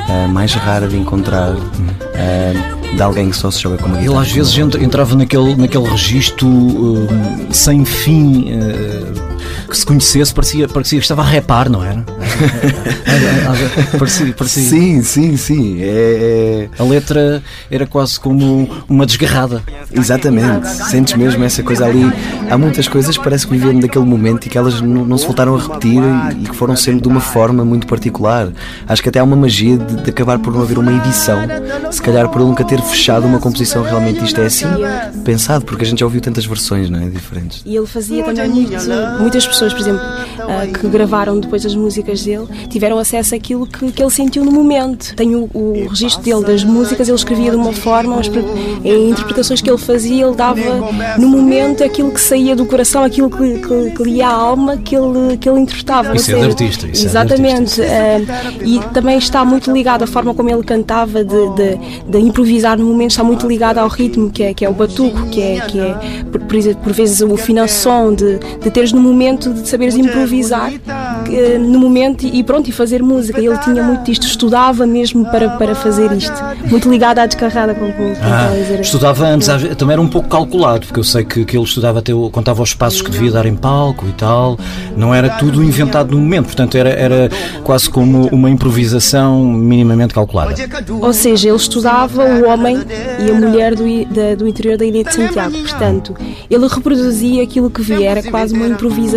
uh, 0.09 0.29
mais 0.29 0.53
rara 0.55 0.87
de 0.87 0.97
encontrar. 0.97 1.55
Uh, 1.55 2.85
de 2.95 3.03
alguém 3.03 3.29
que 3.29 3.37
só 3.37 3.51
se 3.51 3.61
joga 3.61 3.77
com 3.79 3.87
uma 3.87 3.99
guitarra. 3.99 4.19
Ele 4.19 4.25
às 4.25 4.31
vezes 4.31 4.57
entrava 4.57 5.17
naquele, 5.17 5.57
naquele 5.57 5.89
registro 5.89 6.47
uh, 6.47 7.09
sem 7.51 7.85
fim. 7.85 8.53
Que 9.69 9.77
se 9.77 9.85
conhecesse 9.85 10.33
parecia, 10.33 10.69
parecia 10.69 10.99
que 10.99 11.05
estava 11.05 11.23
a 11.23 11.25
repar, 11.25 11.69
não 11.69 11.85
era? 11.85 12.05
parecia, 13.99 14.33
parecia. 14.33 14.63
Sim, 14.63 15.03
sim, 15.03 15.37
sim. 15.37 15.79
É, 15.81 16.69
A 16.79 16.83
letra 16.85 17.43
era 17.71 17.87
quase 17.87 18.19
como 18.19 18.69
uma 18.89 19.07
desgarrada. 19.07 19.63
Exatamente, 19.93 20.69
sentes 20.69 21.15
mesmo 21.15 21.45
essa 21.45 21.63
coisa 21.63 21.87
ali. 21.87 22.05
Há 22.51 22.59
muitas 22.59 22.89
coisas 22.89 23.17
que 23.17 23.25
parece 23.25 23.47
que 23.47 23.53
viveram 23.53 23.81
daquele 23.81 24.05
momento 24.05 24.47
e 24.47 24.49
que 24.51 24.59
elas 24.59 24.81
não, 24.81 25.05
não 25.05 25.19
se 25.19 25.27
voltaram 25.27 25.55
a 25.57 25.61
repetir 25.61 26.03
e 26.41 26.49
que 26.49 26.57
foram 26.57 26.77
sendo 26.77 27.03
de 27.03 27.09
uma 27.09 27.21
forma 27.21 27.65
muito 27.65 27.87
particular. 27.87 28.53
Acho 28.87 29.03
que 29.03 29.09
até 29.09 29.19
há 29.19 29.25
uma 29.25 29.37
magia 29.37 29.77
de, 29.79 30.03
de 30.03 30.11
acabar 30.11 30.39
por 30.39 30.53
não 30.53 30.63
haver 30.63 30.79
uma 30.79 30.93
edição. 30.93 31.39
Se 31.91 32.03
calhar 32.03 32.29
por 32.29 32.41
ele 32.41 32.49
nunca 32.49 32.65
ter 32.65 32.81
fechado 32.81 33.27
uma 33.27 33.39
composição 33.39 33.83
realmente 33.83 34.25
isto 34.25 34.41
é 34.41 34.47
assim 34.47 34.67
pensado, 35.25 35.65
porque 35.65 35.85
a 35.85 35.87
gente 35.87 36.01
já 36.01 36.07
ouviu 36.07 36.21
tantas 36.21 36.45
versões, 36.45 36.91
não 36.91 37.01
é? 37.01 37.09
Diferentes. 37.09 37.63
E 37.65 37.77
ele 37.77 37.87
fazia 37.87 38.25
também 38.25 38.49
muito. 38.51 39.34
Muitas 39.35 39.49
pessoas, 39.49 39.73
por 39.73 39.81
exemplo, 39.81 40.01
ah, 40.01 40.65
que 40.67 40.87
gravaram 40.87 41.41
depois 41.41 41.67
as 41.67 41.75
músicas 41.75 42.23
dele, 42.23 42.47
tiveram 42.69 42.99
acesso 42.99 43.35
àquilo 43.35 43.67
que, 43.67 43.91
que 43.91 44.01
ele 44.01 44.11
sentiu 44.13 44.45
no 44.45 44.53
momento. 44.53 45.13
Tenho 45.17 45.51
o, 45.53 45.73
o 45.85 45.89
registro 45.89 46.23
dele 46.23 46.45
das 46.45 46.63
músicas, 46.63 47.09
ele 47.09 47.17
escrevia 47.17 47.51
de 47.51 47.57
uma 47.57 47.73
forma, 47.73 48.15
mas 48.15 48.29
para- 48.29 48.43
em 48.85 49.11
interpretações 49.11 49.61
que 49.61 49.69
ele 49.69 49.79
fazia, 49.79 50.25
ele 50.25 50.37
dava 50.37 50.61
no 51.19 51.29
momento 51.29 51.83
aquilo 51.83 52.13
que 52.13 52.21
saía 52.21 52.55
do 52.55 52.65
coração, 52.65 53.03
aquilo 53.03 53.29
que, 53.29 53.59
que, 53.59 53.91
que 53.91 54.03
lia 54.05 54.29
a 54.29 54.33
alma, 54.33 54.77
que 54.77 54.95
ele, 54.95 55.37
que 55.37 55.49
ele 55.49 55.59
interpretava. 55.59 56.15
Isso 56.15 56.31
é 56.31 56.35
de 56.37 56.45
artista, 56.45 56.87
isso 56.87 57.01
é 57.01 57.01
de 57.01 57.07
Exatamente. 57.07 57.83
ah, 57.83 58.53
e 58.63 58.79
também 58.93 59.19
está 59.19 59.45
muito 59.45 59.73
ligado 59.73 60.05
à 60.05 60.07
forma 60.07 60.33
como 60.33 60.49
ele 60.49 60.63
cantava, 60.63 61.25
de, 61.25 61.49
de, 61.57 61.79
de 62.07 62.19
improvisar 62.21 62.79
no 62.79 62.85
momento, 62.87 63.11
está 63.11 63.25
muito 63.25 63.49
ligado 63.49 63.79
ao 63.79 63.89
ritmo, 63.89 64.31
que 64.31 64.45
é, 64.45 64.55
que 64.55 64.65
é 64.65 64.69
o 64.71 64.73
batuco, 64.75 65.27
que 65.31 65.43
é, 65.43 65.61
que 65.63 65.81
é 65.81 65.97
por, 66.31 66.41
por, 66.77 66.93
vezes 66.93 67.21
o 67.21 67.37
finação, 67.37 68.15
de, 68.15 68.39
de 68.39 68.71
teres 68.71 68.93
no 68.93 69.01
momento 69.01 69.24
de 69.33 69.69
saberes 69.69 69.95
improvisar 69.97 70.73
eh, 71.31 71.59
no 71.59 71.79
momento 71.79 72.27
e, 72.27 72.43
pronto, 72.43 72.69
e 72.69 72.73
fazer 72.73 73.03
música. 73.03 73.41
Ele 73.41 73.57
tinha 73.59 73.83
muito 73.83 74.05
disto, 74.05 74.27
estudava 74.27 74.87
mesmo 74.87 75.25
para, 75.27 75.51
para 75.51 75.75
fazer 75.75 76.11
isto. 76.13 76.35
Muito 76.71 76.91
ligado 76.91 77.19
à 77.21 77.27
descarrada, 77.27 77.75
como, 77.75 77.93
como 77.93 78.15
Ah, 78.23 78.51
dizer. 78.55 78.81
estudava 78.81 79.27
antes, 79.27 79.49
também 79.77 79.93
era 79.95 80.01
um 80.03 80.09
pouco 80.09 80.29
calculado, 80.29 80.87
porque 80.87 81.01
eu 81.01 81.05
sei 81.05 81.25
que, 81.25 81.45
que 81.45 81.57
ele 81.57 81.65
estudava 81.65 81.99
até, 82.01 82.13
o- 82.13 82.29
contava 82.31 82.63
os 82.63 82.75
passos 82.75 83.01
que 83.03 83.11
devia 83.11 83.31
dar 83.31 83.47
em 83.47 83.55
palco 83.55 84.07
e 84.09 84.13
tal, 84.13 84.59
não 84.97 85.15
era 85.15 85.29
tudo 85.31 85.63
inventado 85.63 86.11
no 86.13 86.19
momento, 86.19 86.47
portanto 86.47 86.75
era, 86.77 86.91
era 86.91 87.29
quase 87.63 87.89
como 87.89 88.27
uma 88.29 88.51
improvisação 88.51 89.45
minimamente 89.45 90.13
calculada. 90.15 90.55
Ou 91.01 91.13
seja, 91.13 91.49
ele 91.49 91.57
estudava 91.57 92.23
o 92.25 92.49
homem 92.49 92.79
e 93.27 93.31
a 93.31 93.35
mulher 93.35 93.75
do, 93.75 93.85
da- 94.07 94.35
do 94.35 94.49
interior 94.49 94.77
da 94.77 94.85
Ilha 94.85 95.05
de 95.05 95.15
Santiago. 95.15 95.53
Portanto, 95.59 96.15
ele 96.51 96.67
reproduzia 96.67 97.43
aquilo 97.43 97.71
que 97.71 97.83
via, 97.83 98.11
era 98.11 98.23
quase 98.23 98.55
uma 98.55 98.67
improvisação 98.67 99.14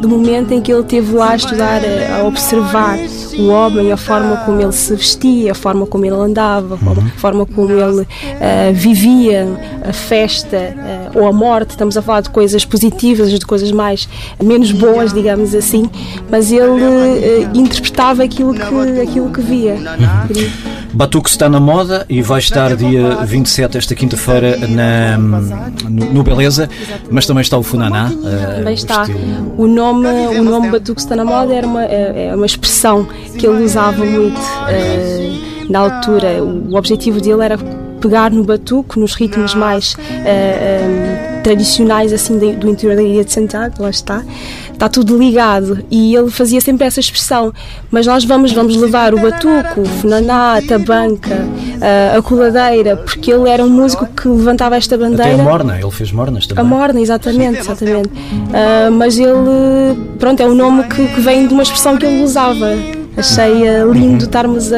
do 0.00 0.08
momento 0.08 0.52
em 0.52 0.60
que 0.60 0.72
ele 0.72 0.82
esteve 0.82 1.12
lá 1.14 1.30
a 1.30 1.36
estudar, 1.36 1.80
a, 1.84 2.20
a 2.20 2.24
observar 2.24 2.98
o 3.38 3.48
homem, 3.48 3.92
a 3.92 3.96
forma 3.96 4.36
como 4.38 4.60
ele 4.60 4.72
se 4.72 4.94
vestia, 4.94 5.52
a 5.52 5.54
forma 5.54 5.86
como 5.86 6.04
ele 6.04 6.14
andava, 6.16 6.74
a 6.76 7.18
forma- 7.18 7.46
como 7.46 7.70
ele 7.70 8.06
ah, 8.40 8.72
vivia 8.72 9.46
a 9.88 9.92
festa 9.92 10.74
ah, 10.78 11.10
ou 11.14 11.26
a 11.26 11.32
morte. 11.32 11.70
Estamos 11.70 11.96
a 11.96 12.02
falar 12.02 12.20
de 12.22 12.30
coisas 12.30 12.64
positivas, 12.64 13.30
de 13.30 13.44
coisas 13.44 13.70
mais 13.72 14.08
menos 14.42 14.72
boas, 14.72 15.12
digamos 15.12 15.54
assim, 15.54 15.88
mas 16.30 16.50
ele 16.52 16.62
ah, 16.82 17.50
interpretava 17.54 18.22
aquilo 18.24 18.54
que, 18.54 19.00
aquilo 19.02 19.30
que 19.30 19.40
via. 19.40 19.76
Batuque 20.92 21.28
está 21.28 21.48
na 21.48 21.60
moda 21.60 22.06
e 22.08 22.22
vai 22.22 22.38
estar 22.38 22.74
dia 22.74 23.16
27, 23.24 23.76
esta 23.76 23.94
quinta-feira, 23.94 24.56
na, 24.66 25.18
no, 25.18 26.06
no 26.12 26.22
Beleza, 26.22 26.70
mas 27.10 27.26
também 27.26 27.42
está 27.42 27.58
o 27.58 27.62
Funaná. 27.62 28.10
eh, 28.24 28.54
Também 28.58 28.74
está. 28.74 29.05
O 29.56 29.66
nome, 29.66 30.08
o 30.38 30.44
nome 30.44 30.70
Batuque 30.70 31.00
está 31.00 31.16
na 31.16 31.24
moda 31.24 31.54
era 31.54 31.66
uma, 31.66 31.84
é 31.84 32.26
é 32.26 32.34
uma 32.34 32.46
expressão 32.46 33.06
que 33.38 33.46
ele 33.46 33.64
usava 33.64 34.04
muito 34.04 34.40
eh, 34.68 35.32
na 35.68 35.80
altura. 35.80 36.42
O 36.42 36.76
objetivo 36.76 37.20
dele 37.20 37.44
era 37.44 37.58
pegar 38.00 38.30
no 38.30 38.44
batuque, 38.44 38.98
nos 38.98 39.14
ritmos 39.14 39.54
mais 39.54 39.96
eh, 40.24 40.24
eh, 40.26 41.25
tradicionais 41.46 42.12
assim 42.12 42.38
de- 42.40 42.54
do 42.56 42.68
interior 42.68 42.96
da 42.96 43.02
Ilha 43.04 43.24
de 43.24 43.32
Santiago, 43.32 43.74
lá 43.78 43.88
está. 43.90 44.24
Está 44.72 44.88
tudo 44.88 45.16
ligado 45.16 45.78
e 45.88 46.12
ele 46.16 46.28
fazia 46.28 46.60
sempre 46.60 46.84
essa 46.84 46.98
expressão. 46.98 47.52
Mas 47.88 48.04
nós 48.04 48.24
vamos, 48.24 48.50
vamos 48.52 48.76
levar 48.76 49.14
o 49.14 49.20
batuque, 49.20 49.78
o 49.80 49.84
funaná, 49.84 50.56
a 50.58 50.62
tabanca, 50.62 51.46
eh, 51.80 52.16
a 52.18 52.20
coladeira, 52.20 52.96
porque 52.96 53.30
ele 53.32 53.48
era 53.48 53.64
um 53.64 53.70
músico 53.70 54.06
que 54.06 54.26
levantava 54.26 54.76
esta 54.76 54.96
Até 54.96 55.04
bandeira. 55.04 55.34
a 55.34 55.44
Morna, 55.44 55.78
ele 55.80 55.90
fez 55.92 56.10
Mornas 56.10 56.48
também. 56.48 56.64
A 56.64 56.66
Morna, 56.68 57.00
exatamente, 57.00 57.60
exatamente. 57.60 58.10
Ah, 58.52 58.90
mas 58.90 59.16
ele, 59.16 59.96
pronto, 60.18 60.42
é 60.42 60.46
um 60.46 60.54
nome 60.54 60.82
que, 60.88 61.06
que 61.06 61.20
vem 61.20 61.46
de 61.46 61.54
uma 61.54 61.62
expressão 61.62 61.96
que 61.96 62.04
ele 62.06 62.24
usava. 62.24 62.70
Achei 63.16 63.68
ah, 63.68 63.84
lindo 63.84 64.24
estarmos 64.24 64.72
a, 64.72 64.76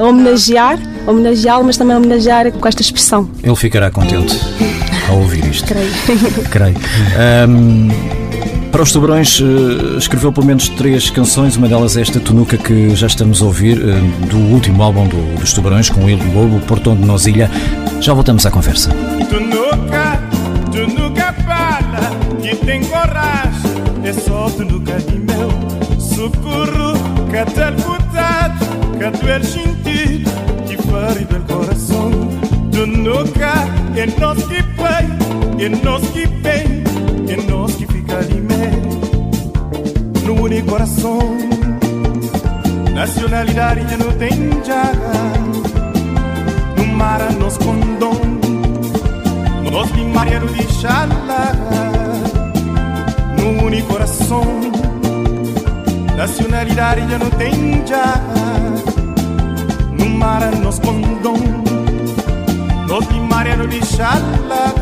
a 0.00 0.04
homenagear, 0.08 0.76
homenageá-lo, 1.06 1.64
mas 1.64 1.76
também 1.76 1.94
a 1.94 1.98
homenagear 1.98 2.50
com 2.52 2.66
esta 2.68 2.82
expressão. 2.82 3.30
Ele 3.44 3.54
ficará 3.56 3.90
contente 3.92 4.36
ao 5.10 5.18
ouvir 5.18 5.44
isto. 5.46 5.66
Creio. 5.66 5.90
Creio. 6.50 6.76
Ahm, 7.18 7.88
para 8.72 8.82
os 8.82 8.92
Tubarões, 8.92 9.40
eh, 9.42 9.98
escreveu 9.98 10.32
pelo 10.32 10.46
menos 10.46 10.68
três 10.68 11.10
canções, 11.10 11.56
uma 11.56 11.68
delas 11.68 11.96
é 11.96 12.02
esta 12.02 12.20
Tunuca 12.20 12.56
que 12.56 12.94
já 12.94 13.06
estamos 13.08 13.42
a 13.42 13.44
ouvir, 13.46 13.78
eh, 13.78 14.26
do 14.28 14.38
último 14.38 14.82
álbum 14.82 15.06
do- 15.08 15.38
dos 15.40 15.52
Tubarões, 15.52 15.90
com 15.90 16.08
ele, 16.08 16.22
Lobo, 16.32 16.60
Portão 16.60 16.94
de 16.96 17.04
Nosilha. 17.04 17.50
Já 18.00 18.14
voltamos 18.14 18.46
à 18.46 18.50
conversa. 18.50 18.90
Tu 19.28 19.40
nunca, 19.40 20.20
tu 20.72 20.86
nunca 21.00 21.32
fala 21.44 22.10
que 22.40 22.54
tem 22.64 22.80
coragem. 22.84 23.70
É 24.04 24.12
só 24.12 24.48
tu 24.56 24.64
nunca 24.64 24.94
de 25.00 25.18
meu 25.18 25.50
socorro. 26.00 26.98
Tu 29.20 29.28
és 29.28 29.46
sentido 29.46 30.30
que 30.66 30.76
fere 30.76 31.24
do 31.24 31.40
coração. 31.52 32.10
Tu 32.70 32.86
é 34.00 34.06
nós 34.08 34.42
que 36.08 36.26
bem, 36.26 36.84
que 37.76 37.86
fica 37.86 38.16
ali. 38.16 38.40
No 40.24 40.42
único 40.42 40.70
coração, 40.70 41.18
nacionalidade 42.94 43.82
já 43.90 43.96
não 43.98 44.12
tem 44.12 44.64
jaga. 44.64 45.60
No 46.76 46.86
mar 46.96 47.20
nos 47.32 47.58
condom 47.58 48.20
Nos 49.70 49.92
de 49.92 50.04
Maria 50.04 50.40
de 50.40 50.72
Xalaga 50.72 51.52
No 53.36 53.64
único 53.64 53.88
coração 53.88 54.44
Nacionalidade 56.16 57.00
já 57.10 57.18
não 57.18 57.30
tem 57.30 57.86
já 57.86 58.20
No 59.98 60.08
mar 60.10 60.40
nos 60.56 60.78
condom 60.78 61.59
Nos 62.90 63.08
de 63.08 63.20
Maria 63.20 63.56
de 63.56 63.86
Xalaga 63.86 64.74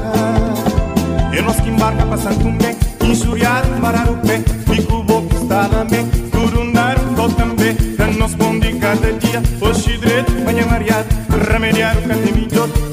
E 1.31 1.43
nos 1.43 1.57
que 1.57 1.69
embarca 1.69 2.07
para 2.07 2.17
Santo 2.17 2.39
Tomé 2.39 2.75
Injuriar, 3.03 3.63
parar 3.83 4.09
o 4.09 4.17
pé 4.17 4.43
Fico 4.67 5.03
boco 5.03 5.29
está 5.35 5.69
na 5.69 5.85
mé 5.85 6.07
Curundar, 6.33 6.99
vou 7.15 7.29
também 7.29 7.75
Dan 7.99 8.13
nos 8.13 8.35
bom 8.35 8.59
de 8.59 8.73
cada 8.79 9.13
dia 9.13 9.43
Hoje 9.61 9.99
direito, 9.99 10.33
manhã 10.43 10.65
mareado 10.65 11.07
Remediar 11.51 11.99
o 11.99 12.03
canto 12.09 12.35
melhor 12.35 12.88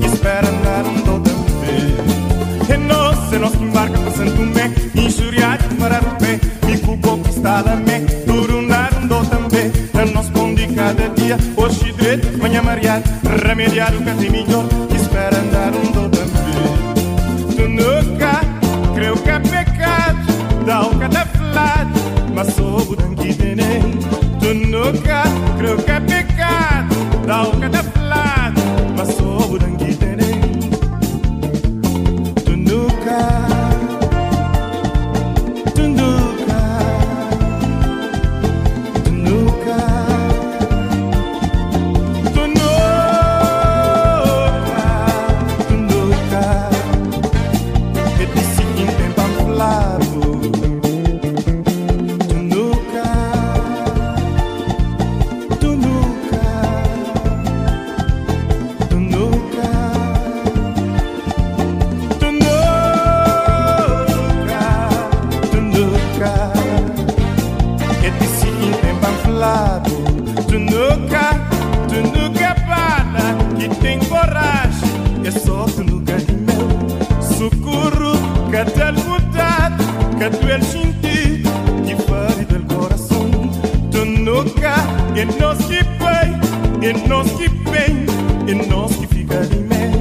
e 88.47 88.53
nós 88.53 88.95
que 88.95 89.07
fica 89.07 89.41
de 89.41 89.57
mel 89.57 89.91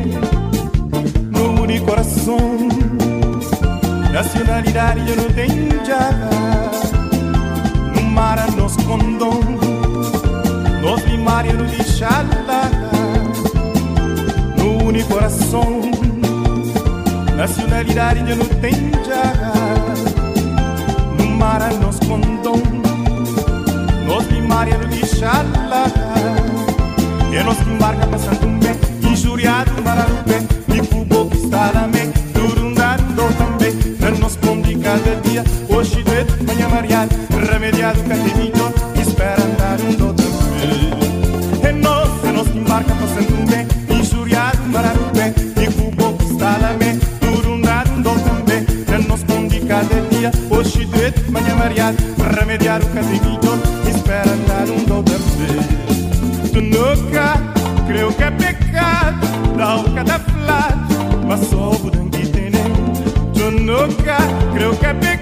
no 1.31 1.63
único 1.63 1.87
coração. 1.87 2.39
Nacionalidade 4.13 5.01
eu 5.09 5.17
não 5.17 5.31
tenho 5.31 5.85
jaga, 5.85 6.31
no 7.97 8.03
mar 8.11 8.39
a 8.39 8.51
nós 8.53 8.77
condom, 8.77 9.41
nós 10.83 11.05
limar 11.05 11.47
eu 11.47 11.55
não 11.55 11.67
deixar 11.67 12.25
no 14.57 14.85
único 14.85 15.09
coração. 15.09 15.81
Nacionalidade 17.37 18.31
eu 18.31 18.37
não 18.37 18.47
tenho 18.47 18.93
jaga, 19.05 19.53
no 21.19 21.27
mar 21.31 21.63
a 21.63 21.73
nós 21.75 21.99
condom, 22.01 22.63
nós 24.07 24.27
limar 24.29 24.69
eu 24.69 24.79
não 24.79 24.89
deixar 24.89 25.45
e 27.35 27.43
nos 27.43 27.59
embarca 27.67 28.07
passando 28.07 28.47
um 28.47 28.59
bem 28.61 29.11
Injuriado, 29.11 29.73
mararupé 29.83 30.41
E 30.73 30.87
cubo 30.87 31.29
que 31.29 31.37
está 31.39 31.73
na 31.73 31.89
mente 31.89 32.15
nos 34.21 34.37
pondi 34.37 34.77
cada 34.77 35.17
dia 35.17 35.43
Hoje 35.69 36.01
de 36.05 36.45
manhã 36.45 36.69
mareado 36.69 37.13
Remediado 37.51 38.01
cativito 38.05 38.73
Espera 39.01 39.43
andar 39.43 39.81
um 39.81 39.95
do 39.97 40.07
outro 40.07 40.27
É 41.65 41.73
nós, 41.73 42.25
é 42.25 42.31
nós 42.31 42.47
que 42.47 42.59
embarca 42.59 42.95
passando 42.95 43.35
um 43.35 43.47
bem 43.47 43.67
Injuriado, 43.99 44.63
mararupé 44.69 45.35
E 45.61 45.67
cubo 45.73 46.17
que 46.17 46.33
está 46.33 46.57
lá 46.59 46.73
me 46.75 46.97
Turundado 47.19 47.91
um 47.91 48.01
do 48.03 48.11
também 48.11 48.65
É 48.87 48.99
nos 49.09 49.25
pondi 49.25 49.59
cada 49.63 50.01
dia 50.09 50.31
Hoje 50.51 50.85
de 50.85 51.31
manhã 51.33 51.57
mareado 51.57 51.97
Remediado 52.39 52.87
cativito 52.91 53.59
Espera 53.93 54.31
andar 54.31 54.69
um 54.71 54.85
do 54.85 54.95
outro 54.99 55.84
pecado 59.25 59.57
Dá 59.57 59.77
o 59.77 59.95
cada 59.95 60.19
flado 60.19 60.95
Mas 61.27 61.41
sou 61.49 61.95
eu 63.45 63.51
nunca 63.51 64.17
creio 64.55 64.75
que 64.77 64.87
é 64.87 64.95
pecado 64.95 65.14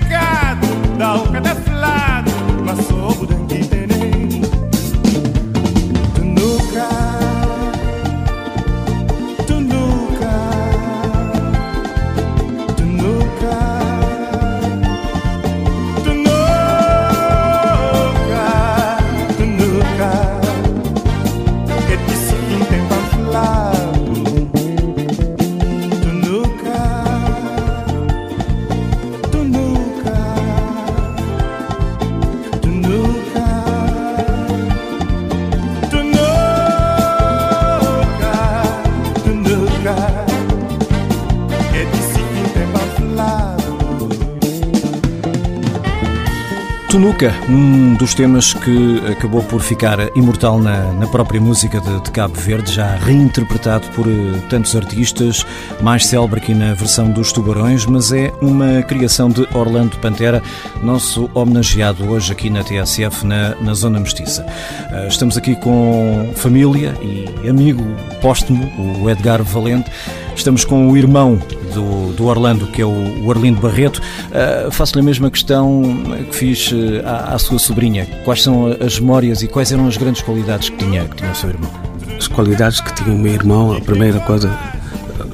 Tunuca, 47.13 47.35
um 47.49 47.95
dos 47.95 48.15
temas 48.15 48.55
que 48.55 49.03
acabou 49.11 49.43
por 49.43 49.61
ficar 49.61 49.99
imortal 50.17 50.59
na, 50.59 50.93
na 50.93 51.07
própria 51.07 51.41
música 51.41 51.81
de, 51.81 52.01
de, 52.01 52.11
Cabo 52.11 52.35
Verde, 52.35 52.73
já 52.73 52.97
reinterpretado 52.97 53.87
por 53.89 54.07
uh, 54.07 54.41
tantos 54.49 54.75
artistas, 54.75 55.45
mais 55.83 56.07
célebre 56.07 56.41
aqui 56.41 56.55
na 56.55 56.75
versão 56.75 57.11
dos 57.11 57.33
Tubarões, 57.33 57.85
mas 57.87 58.13
é 58.13 58.33
uma 58.41 58.83
criação 58.83 59.29
de 59.29 59.47
Orlando 59.55 59.97
Pantera, 59.99 60.43
nosso 60.83 61.31
homenageado 61.35 62.09
hoje 62.09 62.33
aqui 62.33 62.49
na 62.49 62.63
TSF, 62.65 63.27
na, 63.27 63.55
na 63.57 63.75
Zona 63.75 64.01
Mestiça. 64.01 64.47
Uh, 64.91 65.09
estamos 65.09 65.37
aqui 65.37 65.55
com 65.57 66.33
família 66.35 66.95
e 67.03 67.49
amigo 67.49 67.85
póstumo, 68.21 68.73
o 69.03 69.11
Edgar 69.11 69.43
Valente. 69.43 69.91
Estamos 70.35 70.65
com 70.65 70.89
o 70.91 70.97
irmão 70.97 71.39
do, 71.73 72.13
do 72.13 72.27
Orlando, 72.27 72.67
que 72.67 72.83
é 72.83 72.85
o, 72.85 73.25
o 73.25 73.31
Arlindo 73.31 73.61
Barreto. 73.61 74.01
Uh, 74.29 74.71
Faço-lhe 74.71 75.01
a 75.01 75.05
mesma 75.05 75.31
questão 75.31 75.83
que 76.31 76.37
fiz 76.37 76.73
uh, 76.73 77.05
à, 77.05 77.35
à, 77.35 77.39
sua 77.39 77.59
sobrinha. 77.59 78.07
Quais 78.25 78.43
são 78.43 78.67
as 78.81 78.99
memórias 79.01 79.43
e 79.43 79.49
quais 79.49 79.73
eram 79.73 79.87
as 79.87 79.97
grandes 79.97 80.23
qualidades 80.23 80.69
que 80.69 80.77
tinha, 80.77 81.05
que 81.05 81.17
tinha 81.17 81.31
o 81.31 81.35
seu 81.35 81.51
irmão? 81.51 81.71
As 82.17 82.29
qualidades 82.29 82.81
que 82.81 82.95
tinha 82.95 83.15
o 83.15 83.19
meu 83.19 83.33
irmão, 83.33 83.77
a 83.77 83.81
primeira 83.81 84.21
coisa, 84.21 84.57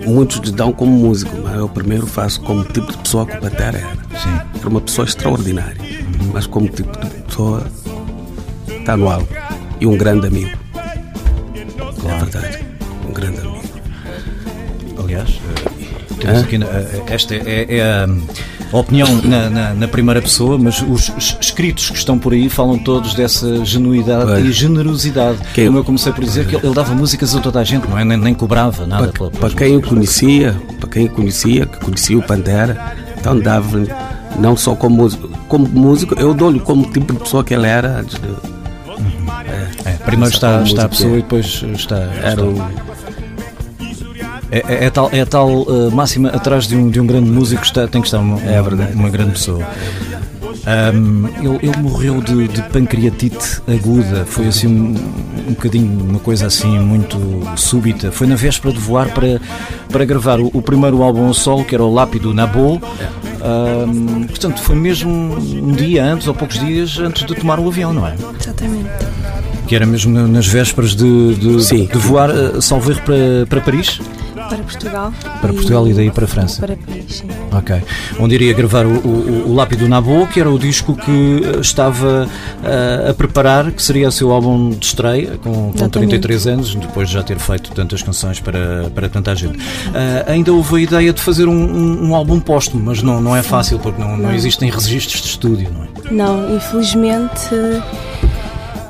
muitos 0.06 0.38
lhe 0.38 0.52
dão 0.52 0.72
como 0.72 0.92
músico, 0.92 1.36
mas 1.42 1.56
eu 1.56 1.68
primeiro 1.68 2.06
faço 2.06 2.40
como 2.40 2.64
tipo 2.64 2.90
de 2.90 2.98
pessoa 2.98 3.26
que 3.26 3.36
o 3.36 3.40
Pantera 3.40 3.78
era. 3.78 3.90
Sim. 4.18 4.58
Era 4.58 4.68
uma 4.68 4.80
pessoa 4.80 5.06
extraordinária, 5.06 5.76
uhum. 5.80 6.30
mas 6.32 6.46
como 6.46 6.68
tipo 6.68 6.98
de 6.98 7.06
pessoa 7.22 7.66
está 8.68 8.96
no 8.96 9.08
alto. 9.08 9.28
E 9.80 9.86
um 9.86 9.96
grande 9.96 10.26
amigo. 10.26 10.56
Claro. 12.00 12.16
É 12.16 12.18
verdade. 12.18 12.66
Um 13.08 13.12
grande 13.12 13.40
amigo. 13.40 13.57
Aliás, 16.28 16.46
temos 16.46 16.68
aqui, 16.68 17.12
esta 17.12 17.34
é, 17.34 17.66
é 17.68 18.06
a 18.72 18.76
opinião 18.76 19.08
na, 19.22 19.48
na, 19.48 19.74
na, 19.74 19.88
primeira 19.88 20.20
pessoa, 20.20 20.58
mas 20.58 20.82
os 20.82 21.12
escritos 21.40 21.90
que 21.90 21.96
estão 21.96 22.18
por 22.18 22.32
aí 22.32 22.48
falam 22.48 22.78
todos 22.78 23.14
dessa 23.14 23.64
genuidade 23.64 24.40
e 24.40 24.52
generosidade. 24.52 25.38
Quem, 25.54 25.66
Como 25.66 25.78
eu 25.78 25.84
comecei 25.84 26.12
por 26.12 26.24
dizer, 26.24 26.46
que 26.46 26.56
ele, 26.56 26.74
dava 26.74 26.94
músicas 26.94 27.34
a 27.34 27.40
toda 27.40 27.60
a 27.60 27.64
gente, 27.64 27.88
não 27.88 27.98
é? 27.98 28.04
Nem, 28.04 28.18
nem 28.18 28.34
cobrava 28.34 28.86
nada. 28.86 29.08
Para, 29.08 29.30
para 29.30 29.50
quem 29.50 29.76
o 29.76 29.82
conhecia, 29.82 30.54
para 30.78 30.88
quem 30.88 31.06
o 31.06 31.10
conhecia, 31.10 31.66
que 31.66 31.78
conhecia 31.78 32.18
o 32.18 32.22
Pantera, 32.22 32.94
então 33.18 33.38
dava 33.38 33.82
não 34.38 34.56
só 34.56 34.74
como 34.74 34.96
músico, 34.96 35.28
como 35.48 35.66
músico 35.66 36.14
eu 36.18 36.34
dou-lhe 36.34 36.60
como 36.60 36.84
tipo 36.90 37.12
de 37.12 37.20
pessoa 37.20 37.42
que 37.42 37.54
ele 37.54 37.66
era. 37.66 38.04
Uhum. 38.86 39.28
É, 39.84 39.90
é, 39.90 39.92
primeiro 40.04 40.34
está, 40.34 40.62
está 40.62 40.84
a 40.84 40.88
pessoa 40.88 41.14
e 41.14 41.22
depois 41.22 41.64
está. 41.74 41.96
Era 41.96 42.30
está. 42.30 42.44
o 42.44 42.97
é, 44.50 44.58
é, 44.58 44.84
é, 44.86 44.90
tal, 44.90 45.10
é 45.12 45.24
tal 45.24 45.62
uh, 45.62 45.90
máxima 45.90 46.30
atrás 46.30 46.66
de 46.66 46.76
um, 46.76 46.88
de 46.88 47.00
um 47.00 47.06
grande 47.06 47.30
músico 47.30 47.62
está, 47.62 47.86
tem 47.86 48.00
que 48.00 48.08
estar 48.08 48.18
uma, 48.18 48.40
é 48.40 48.60
verdade. 48.62 48.94
uma 48.94 49.10
grande 49.10 49.32
pessoa. 49.32 49.66
Um, 50.68 51.28
ele, 51.38 51.58
ele, 51.62 51.76
morreu 51.78 52.20
de, 52.20 52.48
de, 52.48 52.62
pancreatite 52.64 53.62
aguda, 53.66 54.26
foi 54.26 54.48
assim 54.48 54.66
um, 54.66 54.94
um 55.48 55.54
bocadinho 55.54 56.04
uma 56.10 56.18
coisa 56.18 56.46
assim 56.46 56.78
muito 56.78 57.16
súbita. 57.56 58.12
Foi 58.12 58.26
na 58.26 58.36
véspera 58.36 58.72
de 58.74 58.80
voar 58.80 59.08
para, 59.14 59.40
para 59.90 60.04
gravar 60.04 60.40
o, 60.40 60.50
o 60.52 60.60
primeiro 60.60 61.02
álbum 61.02 61.26
ao 61.26 61.34
solo, 61.34 61.64
que 61.64 61.74
era 61.74 61.82
o 61.82 61.92
Lápido 61.92 62.34
Nabo. 62.34 62.80
Um, 63.40 64.24
portanto, 64.24 64.60
foi 64.60 64.76
mesmo 64.76 65.10
um 65.10 65.72
dia 65.72 66.04
antes, 66.04 66.26
ou 66.26 66.34
poucos 66.34 66.58
dias 66.58 66.98
antes 66.98 67.24
de 67.24 67.34
tomar 67.34 67.58
o 67.58 67.68
avião, 67.68 67.92
não 67.92 68.06
é? 68.06 68.14
Exatamente. 68.38 68.90
Que 69.66 69.74
era 69.74 69.86
mesmo 69.86 70.12
nas 70.26 70.46
vésperas 70.46 70.94
de, 70.94 71.34
de, 71.34 71.86
de 71.86 71.98
voar, 71.98 72.30
uh, 72.30 72.60
salvo 72.60 72.90
erro, 72.90 73.02
para, 73.02 73.46
para 73.48 73.60
Paris? 73.60 74.00
Para 74.48 74.58
Portugal. 74.58 75.12
Para 75.40 75.52
Portugal 75.52 75.88
e 75.88 75.92
daí 75.92 76.10
para 76.10 76.24
a 76.24 76.28
França. 76.28 76.60
Para 76.60 76.76
Paris, 76.76 77.04
sim. 77.08 77.28
Ok. 77.52 77.82
Onde 78.18 78.34
iria 78.34 78.52
gravar 78.54 78.86
o, 78.86 78.90
o, 78.90 79.50
o 79.50 79.54
Lápido 79.54 79.88
Nabo, 79.88 80.26
que 80.26 80.40
era 80.40 80.50
o 80.50 80.58
disco 80.58 80.94
que 80.96 81.42
eh, 81.44 81.60
estava 81.60 82.26
uh, 82.26 83.10
a 83.10 83.14
preparar, 83.14 83.70
que 83.72 83.82
seria 83.82 84.08
o 84.08 84.12
seu 84.12 84.32
álbum 84.32 84.70
de 84.70 84.86
estreia, 84.86 85.38
com, 85.38 85.72
com 85.72 85.88
33 85.88 86.46
anos, 86.46 86.74
depois 86.74 87.08
de 87.08 87.14
já 87.14 87.22
ter 87.22 87.38
feito 87.38 87.72
tantas 87.72 88.02
canções 88.02 88.40
para, 88.40 88.90
para 88.94 89.08
tanta 89.08 89.34
gente. 89.34 89.58
Uh, 89.58 90.24
ainda 90.26 90.52
houve 90.52 90.76
a 90.76 90.80
ideia 90.80 91.12
de 91.12 91.20
fazer 91.20 91.46
um, 91.46 91.52
um, 91.52 92.08
um, 92.08 92.14
álbum 92.14 92.40
póstumo, 92.40 92.82
mas 92.84 93.02
não, 93.02 93.20
não 93.20 93.36
é 93.36 93.42
fácil, 93.42 93.78
porque 93.78 94.00
não, 94.00 94.10
não. 94.10 94.28
não 94.28 94.34
existem 94.34 94.70
registros 94.70 95.22
de 95.22 95.28
estúdio, 95.28 95.70
não 95.72 95.84
é? 95.84 95.88
Não, 96.10 96.56
infelizmente 96.56 97.50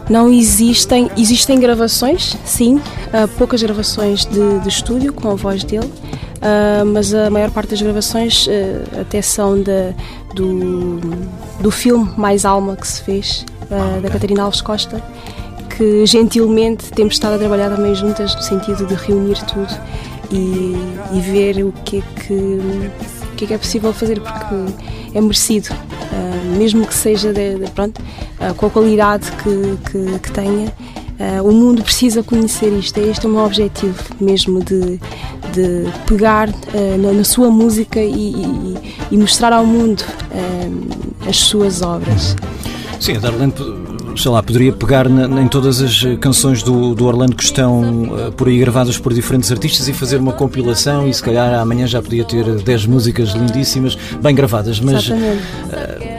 não 0.08 0.32
existem, 0.32 1.10
existem 1.16 1.58
gravações, 1.60 2.36
sim, 2.44 2.76
uh, 2.76 3.28
poucas 3.36 3.62
gravações 3.62 4.24
de, 4.24 4.58
de, 4.60 4.68
estúdio 4.68 5.12
com 5.12 5.30
a 5.30 5.34
voz 5.34 5.62
dele, 5.64 5.86
uh, 5.86 6.84
mas 6.86 7.12
a 7.12 7.30
maior 7.30 7.50
parte 7.50 7.70
das 7.70 7.82
gravações 7.82 8.46
uh, 8.46 9.00
até 9.00 9.20
são 9.20 9.62
de, 9.62 9.94
do, 10.34 11.00
do 11.60 11.70
filme 11.70 12.10
Mais 12.16 12.44
Alma 12.44 12.76
que 12.76 12.86
se 12.86 13.02
fez, 13.02 13.44
da 14.02 14.08
Catarina 14.08 14.44
Alves 14.44 14.62
Costa, 14.62 15.02
que 15.76 16.06
gentilmente 16.06 16.90
temos 16.90 17.14
estado 17.14 17.34
a 17.34 17.38
trabalhar 17.38 17.68
também 17.68 17.94
juntas 17.94 18.34
no 18.34 18.40
sentido 18.40 18.86
de 18.86 18.94
reunir 18.94 19.36
tudo 19.44 19.68
e, 20.30 20.74
e 21.12 21.20
ver 21.20 21.62
o 21.62 21.70
que 21.84 21.98
é 21.98 22.02
que, 22.20 22.32
o 22.32 23.36
que 23.36 23.44
é 23.44 23.48
que 23.48 23.54
é 23.54 23.58
possível 23.58 23.92
fazer, 23.92 24.20
porque 24.20 24.54
é 25.14 25.20
merecido, 25.20 25.68
mesmo 26.56 26.86
que 26.86 26.94
seja 26.94 27.32
de, 27.32 27.56
de 27.56 27.70
pronto 27.70 28.00
uh, 28.00 28.54
com 28.54 28.66
a 28.66 28.70
qualidade 28.70 29.30
que, 29.42 29.90
que, 29.90 30.18
que 30.18 30.32
tenha. 30.32 30.72
Uh, 31.18 31.48
o 31.48 31.52
mundo 31.52 31.82
precisa 31.82 32.22
conhecer 32.22 32.72
isto. 32.72 32.98
Este 32.98 33.26
é 33.26 33.28
o 33.28 33.32
meu 33.32 33.44
objetivo 33.44 34.02
mesmo 34.20 34.62
de, 34.62 35.00
de 35.52 35.90
pegar 36.06 36.48
na, 37.00 37.12
na, 37.12 37.24
sua 37.24 37.50
música 37.50 38.00
e, 38.00 38.32
e, 38.32 38.96
e, 39.10 39.18
mostrar 39.18 39.52
ao 39.52 39.66
mundo 39.66 40.04
as 41.28 41.36
suas 41.36 41.82
obras. 41.82 42.36
Sim, 43.00 43.16
a 43.16 43.20
Darlene 43.20 43.52
sei 44.18 44.30
lá, 44.30 44.42
poderia 44.42 44.72
pegar 44.72 45.08
na, 45.08 45.40
em 45.40 45.48
todas 45.48 45.80
as 45.80 46.04
canções 46.20 46.62
do, 46.62 46.94
do 46.94 47.06
Orlando 47.06 47.36
que 47.36 47.44
estão 47.44 48.04
uh, 48.04 48.32
por 48.32 48.48
aí 48.48 48.58
gravadas 48.58 48.98
por 48.98 49.12
diferentes 49.12 49.50
artistas 49.50 49.88
e 49.88 49.92
fazer 49.92 50.18
uma 50.18 50.32
compilação 50.32 51.08
e 51.08 51.14
se 51.14 51.22
calhar 51.22 51.54
amanhã 51.54 51.86
já 51.86 52.02
podia 52.02 52.24
ter 52.24 52.44
10 52.44 52.86
músicas 52.86 53.30
lindíssimas, 53.30 53.96
bem 54.20 54.34
gravadas, 54.34 54.80
mas 54.80 55.08
uh, 55.08 55.14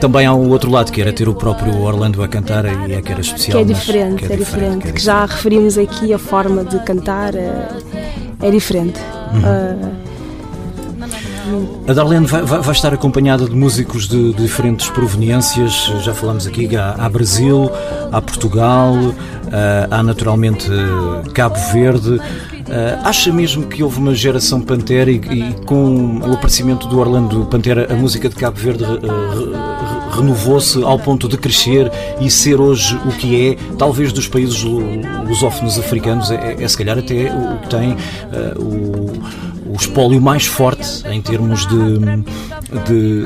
também 0.00 0.26
há 0.26 0.34
um 0.34 0.48
outro 0.48 0.70
lado 0.70 0.90
que 0.90 1.00
era 1.00 1.12
ter 1.12 1.28
o 1.28 1.34
próprio 1.34 1.80
Orlando 1.80 2.22
a 2.22 2.28
cantar 2.28 2.64
e 2.64 2.92
é 2.92 3.02
que 3.02 3.12
era 3.12 3.20
especial. 3.20 3.58
Que 3.64 3.70
é 3.70 3.74
diferente, 3.74 4.16
que 4.16 4.32
é, 4.32 4.34
é, 4.34 4.36
diferente, 4.36 4.38
diferente, 4.38 4.82
que, 4.82 4.88
é 4.88 4.92
diferente. 4.92 4.92
que 4.94 5.02
já 5.02 5.24
referimos 5.24 5.78
aqui 5.78 6.12
a 6.12 6.18
forma 6.18 6.64
de 6.64 6.78
cantar 6.80 7.34
é, 7.34 7.68
é 8.42 8.50
diferente. 8.50 8.98
Uhum. 9.32 10.09
A 11.86 11.92
Darlene 11.92 12.26
vai, 12.26 12.42
vai, 12.42 12.72
estar 12.72 12.92
acompanhada 12.94 13.44
de 13.46 13.54
músicos 13.54 14.08
de, 14.08 14.32
de, 14.32 14.42
diferentes 14.42 14.88
proveniências, 14.88 15.92
já 16.02 16.14
falamos 16.14 16.46
aqui, 16.46 16.76
há, 16.76 16.94
há 16.98 17.08
Brasil, 17.08 17.70
há 18.12 18.20
Portugal, 18.20 18.94
há, 19.90 19.98
há 19.98 20.02
naturalmente 20.02 20.68
Cabo 21.34 21.58
Verde. 21.72 22.20
Uh, 22.70 23.00
acha 23.02 23.32
mesmo 23.32 23.66
que 23.66 23.82
houve 23.82 23.98
uma 23.98 24.14
geração 24.14 24.60
Pantera 24.60 25.10
e, 25.10 25.16
e, 25.16 25.54
com 25.66 26.20
o 26.20 26.34
aparecimento 26.34 26.86
do 26.86 27.00
Orlando 27.00 27.44
Pantera, 27.46 27.92
a 27.92 27.96
música 27.96 28.28
de 28.28 28.36
Cabo 28.36 28.56
Verde 28.58 28.84
renovou-se 30.10 30.82
ao 30.82 30.98
ponto 30.98 31.28
de 31.28 31.36
crescer 31.36 31.90
e 32.20 32.30
ser 32.30 32.60
hoje 32.60 32.98
o 33.06 33.12
que 33.12 33.50
é, 33.50 33.56
talvez 33.76 34.12
dos 34.12 34.28
países 34.28 34.62
lusófonos 34.62 35.78
africanos, 35.78 36.30
é, 36.30 36.56
é, 36.58 36.62
é 36.62 36.68
se 36.68 36.76
calhar 36.76 36.98
até 36.98 37.32
o 37.32 37.58
que 37.58 37.68
tem 37.68 37.92
uh, 37.92 37.96
o 38.60 39.50
o 39.70 39.76
espólio 39.76 40.20
mais 40.20 40.46
forte 40.46 41.06
em 41.08 41.22
termos 41.22 41.64
de, 41.66 41.98
de, 42.86 43.22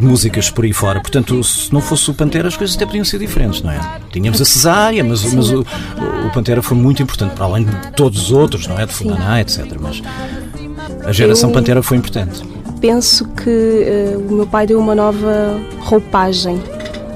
de, 0.00 0.04
músicas 0.04 0.50
por 0.50 0.64
aí 0.64 0.72
fora. 0.72 1.00
Portanto, 1.00 1.42
se 1.44 1.72
não 1.72 1.80
fosse 1.80 2.10
o 2.10 2.14
Pantera, 2.14 2.48
as 2.48 2.56
coisas 2.56 2.74
até 2.74 2.84
podiam 2.84 3.04
ser 3.04 3.18
diferentes, 3.20 3.62
não 3.62 3.70
é? 3.70 3.80
Tínhamos 4.10 4.40
a 4.40 4.44
Cesária, 4.44 5.04
mas, 5.04 5.22
mas 5.32 5.50
o, 5.50 5.60
o, 5.60 6.30
Pantera 6.34 6.60
foi 6.62 6.76
muito 6.76 7.00
importante, 7.00 7.34
para 7.34 7.44
além 7.44 7.64
de 7.64 7.92
todos 7.92 8.24
os 8.24 8.32
outros, 8.32 8.66
não 8.66 8.78
é? 8.78 8.86
De 8.86 8.92
Funaná, 8.92 9.40
etc. 9.40 9.66
Mas 9.80 10.02
a 11.04 11.12
geração 11.12 11.50
Eu 11.50 11.54
Pantera 11.54 11.80
foi 11.80 11.96
importante. 11.96 12.42
Penso 12.80 13.24
que 13.28 13.50
uh, 13.50 14.18
o 14.28 14.32
meu 14.32 14.46
pai 14.46 14.66
deu 14.66 14.78
uma 14.78 14.94
nova 14.94 15.60
roupagem 15.80 16.62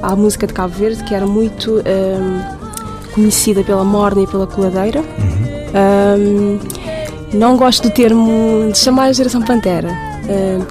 à 0.02 0.16
música 0.16 0.46
de 0.46 0.52
Cabo 0.52 0.74
Verde, 0.74 1.04
que 1.04 1.14
era 1.14 1.26
muito 1.26 1.78
uh, 1.78 3.12
conhecida 3.14 3.62
pela 3.62 3.84
morna 3.84 4.22
e 4.22 4.26
pela 4.26 4.46
coladeira. 4.46 5.00
Uhum. 5.00 6.58
Não 7.32 7.56
gosto 7.56 7.88
do 7.88 7.90
termo 7.94 8.70
de 8.70 8.78
chamar 8.78 9.04
a 9.04 9.12
geração 9.12 9.40
Pantera. 9.40 9.88
Uh, 9.88 10.62
uh, 10.62 10.66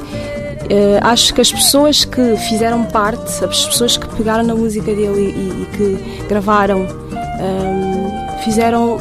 acho 1.02 1.34
que 1.34 1.42
as 1.42 1.52
pessoas 1.52 2.06
que 2.06 2.36
fizeram 2.50 2.84
parte, 2.84 3.44
as 3.44 3.66
pessoas 3.66 3.98
que 3.98 4.08
pegaram 4.16 4.44
na 4.44 4.54
música 4.54 4.94
dele 4.94 5.34
e, 5.36 5.64
e 5.64 5.68
que 5.76 6.28
gravaram, 6.28 6.82
um, 6.82 8.44
fizeram 8.44 8.98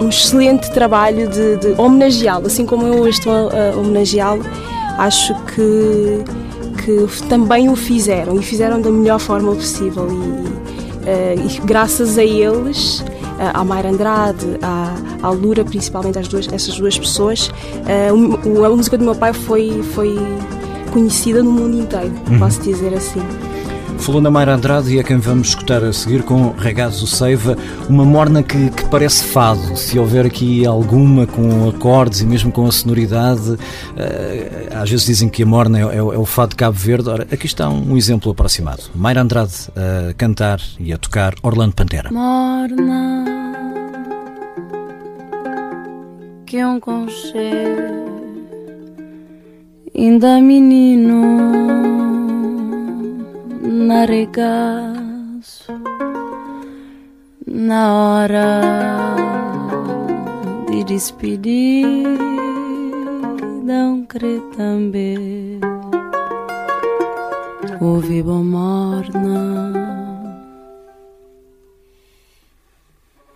um 0.00 0.08
excelente 0.08 0.70
trabalho 0.70 1.28
de, 1.28 1.56
de 1.56 1.80
homenageá-lo, 1.80 2.46
assim 2.46 2.64
como 2.64 2.86
eu 2.86 3.00
hoje 3.00 3.18
estou 3.18 3.32
a, 3.32 3.74
a 3.74 3.78
homenageá-lo. 3.78 4.42
Acho 4.98 5.34
que, 5.44 6.24
que 6.82 7.28
também 7.28 7.68
o 7.68 7.76
fizeram 7.76 8.36
e 8.36 8.42
fizeram 8.42 8.80
da 8.80 8.90
melhor 8.90 9.18
forma 9.18 9.54
possível. 9.54 10.08
E, 10.08 10.14
uh, 10.14 11.46
e 11.46 11.60
graças 11.66 12.18
a 12.18 12.24
eles 12.24 13.04
à 13.38 13.62
Mayra 13.64 13.90
Andrade, 13.90 14.46
à, 14.62 14.94
à 15.22 15.30
Lura, 15.30 15.64
principalmente 15.64 16.18
as 16.18 16.28
duas, 16.28 16.48
essas 16.50 16.78
duas 16.78 16.98
pessoas, 16.98 17.48
uh, 17.48 18.64
a 18.64 18.70
música 18.70 18.96
do 18.96 19.04
meu 19.04 19.14
pai 19.14 19.32
foi, 19.32 19.82
foi 19.94 20.16
conhecida 20.92 21.42
no 21.42 21.52
mundo 21.52 21.78
inteiro, 21.78 22.12
uhum. 22.30 22.38
posso 22.38 22.60
dizer 22.62 22.94
assim. 22.94 23.20
Falou 23.98 24.22
Mayra 24.30 24.54
Andrade 24.54 24.94
e 24.94 24.98
é 24.98 25.02
quem 25.02 25.18
vamos 25.18 25.48
escutar 25.48 25.82
a 25.82 25.92
seguir 25.92 26.22
com 26.22 26.50
Regados 26.50 27.02
o 27.02 27.06
Seiva, 27.06 27.56
uma 27.88 28.04
morna 28.04 28.42
que, 28.42 28.70
que, 28.70 28.84
parece 28.86 29.24
fado. 29.24 29.76
Se 29.76 29.98
houver 29.98 30.24
aqui 30.26 30.64
alguma 30.64 31.26
com 31.26 31.68
acordes 31.68 32.20
e 32.20 32.26
mesmo 32.26 32.52
com 32.52 32.66
a 32.66 32.72
sonoridade, 32.72 33.50
uh, 33.50 33.58
às 34.80 34.88
vezes 34.88 35.06
dizem 35.06 35.28
que 35.28 35.42
a 35.42 35.46
morna 35.46 35.78
é, 35.78 35.82
é, 35.82 35.96
é, 35.96 36.02
o 36.02 36.24
fado 36.24 36.50
de 36.50 36.56
Cabo 36.56 36.78
Verde. 36.78 37.08
Ora, 37.08 37.26
aqui 37.30 37.46
está 37.46 37.68
um 37.68 37.96
exemplo 37.96 38.30
aproximado. 38.30 38.84
Mayra 38.94 39.22
Andrade 39.22 39.54
a 39.74 40.12
cantar 40.14 40.60
e 40.78 40.92
a 40.92 40.98
tocar 40.98 41.34
Orlando 41.42 41.74
Pantera. 41.74 42.10
Morna 42.12 43.24
que 46.46 46.58
é 46.58 46.66
um 46.66 46.78
conselho 46.78 48.06
ainda 49.92 50.40
menino 50.40 52.15
na 53.86 54.04
regaço 54.04 55.72
na 57.46 57.94
hora 57.94 58.60
de 60.68 60.82
despedir 60.82 61.86
não 63.62 64.04
crê 64.04 64.40
também. 64.56 65.60
Ouvi 67.80 68.24
bom 68.24 68.42
morna 68.42 69.72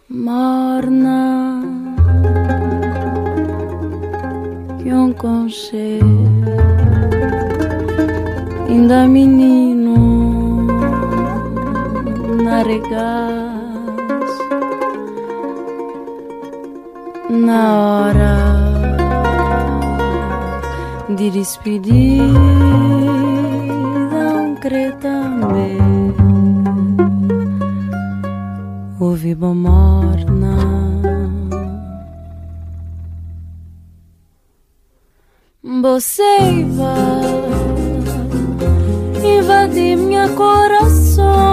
morna 0.08 1.62
que 4.82 4.92
um 4.92 5.12
conselho. 5.12 6.26
Ainda 8.68 9.06
menino 9.06 9.69
naregas 12.60 14.30
na 17.30 17.62
hora 17.80 18.36
de 21.16 21.30
despedir 21.30 22.20
não 24.12 24.54
crê 24.56 24.92
também 25.00 25.78
ouvi 29.00 29.34
bom 29.34 29.54
morna. 29.54 30.58
Você 35.82 36.38
invade 39.22 39.96
minha 39.96 40.28
coração 40.30 41.49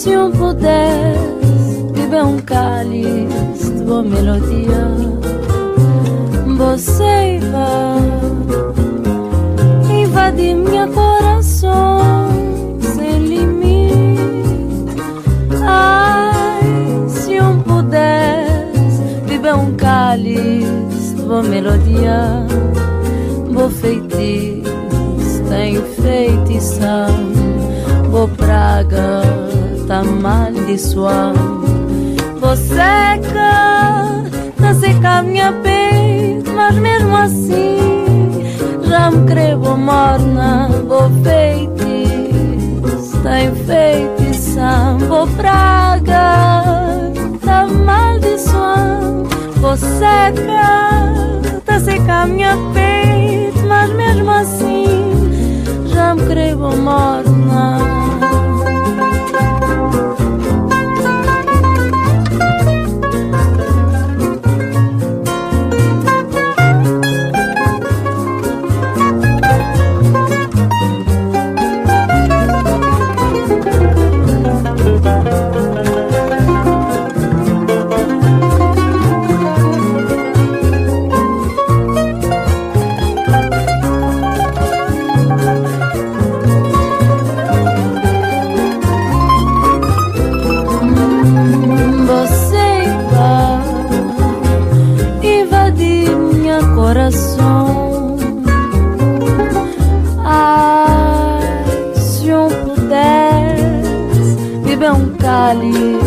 Se 0.00 0.12
eu 0.12 0.30
pudesse 0.30 1.92
beber 1.92 2.24
um 2.24 2.38
cálice 2.38 3.70
de 3.70 3.84
boa 3.84 4.02
melodia, 4.02 4.96
você 6.56 7.38
vai 7.52 8.00
invadir 10.00 10.56
minha 10.56 10.88
coração 10.88 12.30
sem 12.80 13.26
limite. 13.26 15.02
Ai, 15.66 16.62
se 17.06 17.34
eu 17.34 17.62
pudesse 17.62 19.02
beber 19.28 19.54
um 19.54 19.74
cálice 19.74 21.14
boa 21.26 21.42
melodia, 21.42 22.46
boa 23.52 23.68
feitiço, 23.68 25.42
tem 25.46 25.76
feitição, 26.02 27.10
boa 28.10 28.28
praga, 28.28 29.49
tá 29.90 30.04
maldiçoando. 30.04 31.64
Vou 32.40 32.56
seca, 32.56 34.22
tá 34.56 34.72
seca 34.72 35.20
minha 35.22 35.52
peito, 35.52 36.52
mas 36.52 36.76
mesmo 36.76 37.16
assim 37.16 38.44
já 38.84 39.10
me 39.10 39.26
creio 39.26 39.58
morna, 39.58 40.68
boa 40.86 41.10
feitiço, 41.24 43.18
tem 43.24 43.52
feitição, 43.66 44.98
boa 45.08 45.26
praga, 45.26 47.10
tá 47.44 47.66
maldiçoando. 47.66 49.28
Vou 49.56 49.76
seca 49.76 51.00
seca 51.80 52.22
a 52.22 52.26
minha 52.26 52.56
peito, 52.74 53.66
mas 53.66 53.90
mesmo 53.94 54.30
assim 54.30 54.84
já 55.86 56.14
me 56.14 56.26
creio 56.26 56.58
morna. 56.58 57.29
coração. 96.74 98.16
Ai, 100.24 101.94
se 101.96 102.32
um 102.32 102.48
pudesse 102.48 104.36
beber 104.64 104.92
um 104.92 105.10
cálice 105.16 105.98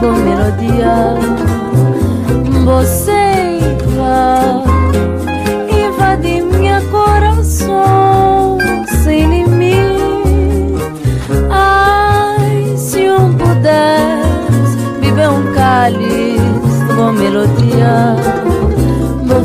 do 0.00 0.12
melodia, 0.12 1.14
você 2.64 3.58
vai 3.96 4.62
invadir 5.86 6.42
minha 6.44 6.80
coração 6.82 8.58
sem 9.02 9.28
limite. 9.28 10.74
Ai, 11.50 12.76
se 12.76 13.08
um 13.10 13.34
pudesse 13.34 14.76
beber 15.00 15.28
um 15.28 15.52
cálice 15.52 16.84
do 16.96 17.12
melodia 17.12 18.43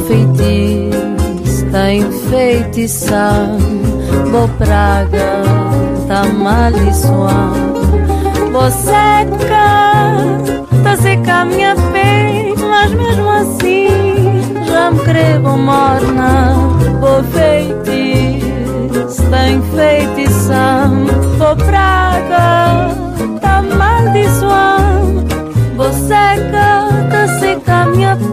feitiço, 0.10 1.66
tá 1.72 1.93
enfeitiçando, 1.93 3.60
boa 4.32 4.47
praga, 4.57 5.43
tá 6.07 6.24
maldiçoando. 6.26 7.80
Você 8.51 8.91
tá 10.84 10.97
seca 10.97 11.45
minha 11.45 11.76
peito, 11.93 12.68
mas 12.68 12.91
mesmo 12.91 13.30
assim 13.30 14.41
já 14.66 14.89
me 14.89 14.99
creio 15.01 15.41
morna. 15.41 16.55
Vou 16.99 17.24
feitiço, 17.26 19.22
tá 19.30 19.47
vou 21.38 21.55
praga, 21.55 22.95
tá 23.39 23.62
maldiçoando. 23.62 25.30
Você 25.78 26.49
tá 27.12 27.28
seca 27.39 27.86
minha 27.86 28.16
peito, 28.16 28.28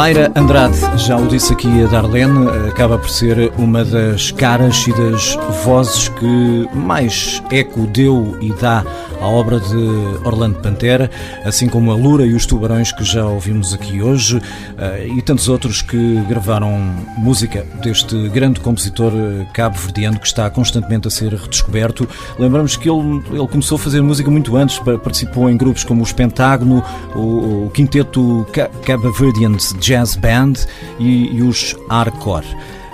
Mayra 0.00 0.32
Andrade, 0.34 0.78
já 0.96 1.18
o 1.18 1.28
disse 1.28 1.52
aqui 1.52 1.84
a 1.84 1.86
Darlene, 1.86 2.48
acaba 2.66 2.96
por 2.96 3.10
ser 3.10 3.52
uma 3.58 3.84
das 3.84 4.30
caras 4.30 4.86
e 4.86 4.92
das 4.94 5.38
vozes 5.62 6.08
que 6.08 6.66
mais 6.72 7.42
eco 7.50 7.86
deu 7.86 8.34
e 8.40 8.50
dá 8.54 8.82
à 9.20 9.26
obra 9.26 9.60
de 9.60 9.76
Orlando 10.24 10.58
Pantera, 10.58 11.10
assim 11.44 11.68
como 11.68 11.92
a 11.92 11.94
Lura 11.94 12.26
e 12.26 12.34
os 12.34 12.46
Tubarões 12.46 12.90
que 12.92 13.04
já 13.04 13.24
ouvimos 13.26 13.74
aqui 13.74 14.02
hoje 14.02 14.40
eh, 14.78 15.08
e 15.16 15.22
tantos 15.22 15.48
outros 15.48 15.82
que 15.82 16.16
gravaram 16.28 16.70
música 17.16 17.64
deste 17.82 18.28
grande 18.30 18.60
compositor 18.60 19.12
eh, 19.14 19.46
cabo-verdiano 19.52 20.18
que 20.18 20.26
está 20.26 20.48
constantemente 20.50 21.06
a 21.06 21.10
ser 21.10 21.34
redescoberto. 21.34 22.08
Lembramos 22.38 22.76
que 22.76 22.88
ele, 22.88 23.22
ele 23.30 23.48
começou 23.48 23.76
a 23.76 23.78
fazer 23.78 24.00
música 24.00 24.30
muito 24.30 24.56
antes, 24.56 24.78
participou 24.78 25.50
em 25.50 25.56
grupos 25.56 25.84
como 25.84 26.02
os 26.02 26.12
Pentágono, 26.12 26.82
o, 27.14 27.66
o 27.66 27.70
Quinteto 27.70 28.46
Cabo-Verdian 28.84 29.56
Jazz 29.78 30.16
Band 30.16 30.54
e, 30.98 31.36
e 31.36 31.42
os 31.42 31.76
Arcor. 31.88 32.44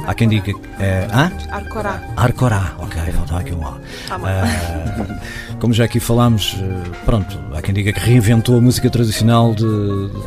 Há 0.07 0.15
quem 0.15 0.29
diga. 0.29 0.53
É, 0.79 1.09
hã? 1.13 1.33
Arcorá. 1.51 2.01
Arcorá, 2.17 2.75
ok, 2.79 3.03
faltava 3.13 3.41
aqui 3.41 3.53
um 3.53 3.67
A. 3.67 3.73
Uh, 3.73 5.21
como 5.59 5.73
já 5.75 5.85
aqui 5.85 5.99
falámos, 5.99 6.57
pronto, 7.05 7.37
há 7.53 7.61
quem 7.61 7.75
diga 7.75 7.93
que 7.93 7.99
reinventou 7.99 8.57
a 8.57 8.61
música 8.61 8.89
tradicional 8.89 9.53
de, 9.53 9.65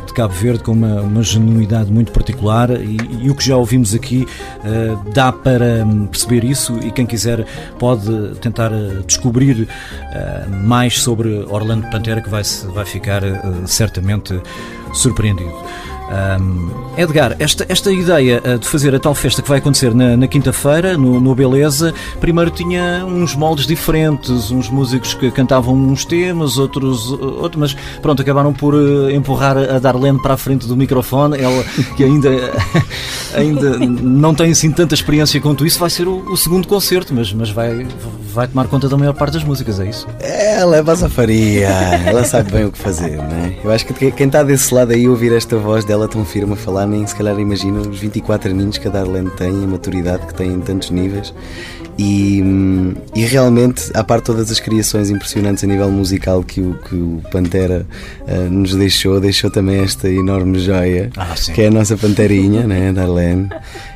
de 0.06 0.12
Cabo 0.12 0.34
Verde 0.34 0.62
com 0.62 0.72
uma, 0.72 1.00
uma 1.00 1.22
genuinidade 1.22 1.90
muito 1.90 2.12
particular 2.12 2.70
e, 2.70 2.98
e, 3.22 3.30
o 3.30 3.34
que 3.34 3.44
já 3.44 3.56
ouvimos 3.56 3.94
aqui 3.94 4.26
uh, 4.58 5.10
dá 5.12 5.32
para 5.32 5.86
perceber 6.10 6.44
isso 6.44 6.78
e 6.80 6.90
quem 6.90 7.06
quiser 7.06 7.46
pode 7.78 8.34
tentar 8.40 8.70
descobrir 9.06 9.62
uh, 9.62 10.66
mais 10.66 11.00
sobre 11.00 11.28
Orlando 11.48 11.88
Pantera 11.90 12.20
que 12.20 12.28
vai, 12.28 12.42
vai 12.74 12.84
ficar 12.84 13.22
certamente 13.66 14.38
surpreendido. 14.92 15.54
Um, 16.10 16.70
Edgar, 16.96 17.36
esta, 17.38 17.64
esta 17.68 17.92
ideia 17.92 18.42
uh, 18.44 18.58
de 18.58 18.66
fazer 18.66 18.92
a 18.94 18.98
tal 18.98 19.14
festa 19.14 19.40
que 19.40 19.48
vai 19.48 19.58
acontecer 19.58 19.94
na, 19.94 20.16
na 20.16 20.26
quinta-feira, 20.26 20.96
no, 20.96 21.20
no, 21.20 21.34
Beleza, 21.36 21.94
primeiro 22.20 22.50
tinha 22.50 23.04
uns 23.06 23.36
moldes 23.36 23.64
diferentes, 23.64 24.50
uns 24.50 24.68
músicos 24.68 25.14
que 25.14 25.30
cantavam 25.30 25.74
uns 25.74 26.04
temas, 26.04 26.58
outros, 26.58 27.12
outros 27.12 27.56
mas 27.56 27.76
pronto, 28.02 28.20
acabaram 28.20 28.52
por 28.52 28.74
uh, 28.74 29.08
empurrar 29.10 29.56
a 29.56 29.78
Darlene 29.78 30.20
para 30.20 30.34
a 30.34 30.36
frente 30.36 30.66
do 30.66 30.76
microfone, 30.76 31.38
ela 31.40 31.62
que 31.96 32.02
ainda, 32.02 32.28
ainda 33.34 33.78
não 33.78 34.34
tem 34.34 34.50
assim 34.50 34.72
tanta 34.72 34.94
experiência 34.94 35.40
quanto 35.40 35.64
isso, 35.64 35.78
vai 35.78 35.90
ser 35.90 36.08
o, 36.08 36.32
o, 36.32 36.36
segundo 36.36 36.66
concerto, 36.66 37.14
mas, 37.14 37.32
mas 37.32 37.50
vai, 37.50 37.86
vai 38.34 38.48
tomar 38.48 38.66
conta 38.66 38.88
da 38.88 38.96
maior 38.96 39.14
parte 39.14 39.34
das 39.34 39.44
músicas, 39.44 39.78
é 39.78 39.88
isso? 39.88 40.08
Ela 40.18 40.78
é 40.78 40.82
basafaria, 40.82 41.68
ela 42.04 42.24
sabe 42.24 42.50
bem 42.50 42.64
o 42.64 42.72
que 42.72 42.78
fazer, 42.78 43.16
não 43.16 43.36
é? 43.36 43.56
Eu 43.62 43.70
acho 43.70 43.86
que 43.86 44.10
quem 44.10 44.26
está 44.26 44.42
desse 44.42 44.74
lado 44.74 44.92
aí 44.92 45.08
ouvir 45.08 45.32
esta 45.32 45.56
voz 45.56 45.84
dela 45.84 45.99
ela 46.00 46.08
tão 46.08 46.24
firme 46.24 46.54
a 46.54 46.56
falar, 46.56 46.86
nem 46.86 47.06
se 47.06 47.14
calhar 47.14 47.38
imagina 47.38 47.80
os 47.80 47.98
24 47.98 48.50
aninhos 48.50 48.78
que 48.78 48.88
a 48.88 48.90
Darlene 48.90 49.30
tem, 49.30 49.50
a 49.50 49.66
maturidade 49.66 50.26
que 50.26 50.34
tem 50.34 50.52
em 50.52 50.60
tantos 50.60 50.90
níveis. 50.90 51.32
E, 51.98 52.42
e 53.14 53.24
realmente, 53.26 53.90
à 53.92 54.02
parte 54.02 54.24
todas 54.24 54.50
as 54.50 54.58
criações 54.58 55.10
impressionantes 55.10 55.62
a 55.62 55.66
nível 55.66 55.90
musical 55.90 56.42
que 56.42 56.60
o, 56.62 56.74
que 56.74 56.94
o 56.94 57.20
Pantera 57.30 57.86
uh, 58.22 58.50
nos 58.50 58.74
deixou, 58.74 59.20
deixou 59.20 59.50
também 59.50 59.80
esta 59.80 60.08
enorme 60.08 60.58
joia, 60.58 61.10
ah, 61.16 61.34
que 61.54 61.60
é 61.60 61.66
a 61.66 61.70
nossa 61.70 61.98
Panterinha, 61.98 62.66
né, 62.66 62.90
Darlene. 62.92 63.50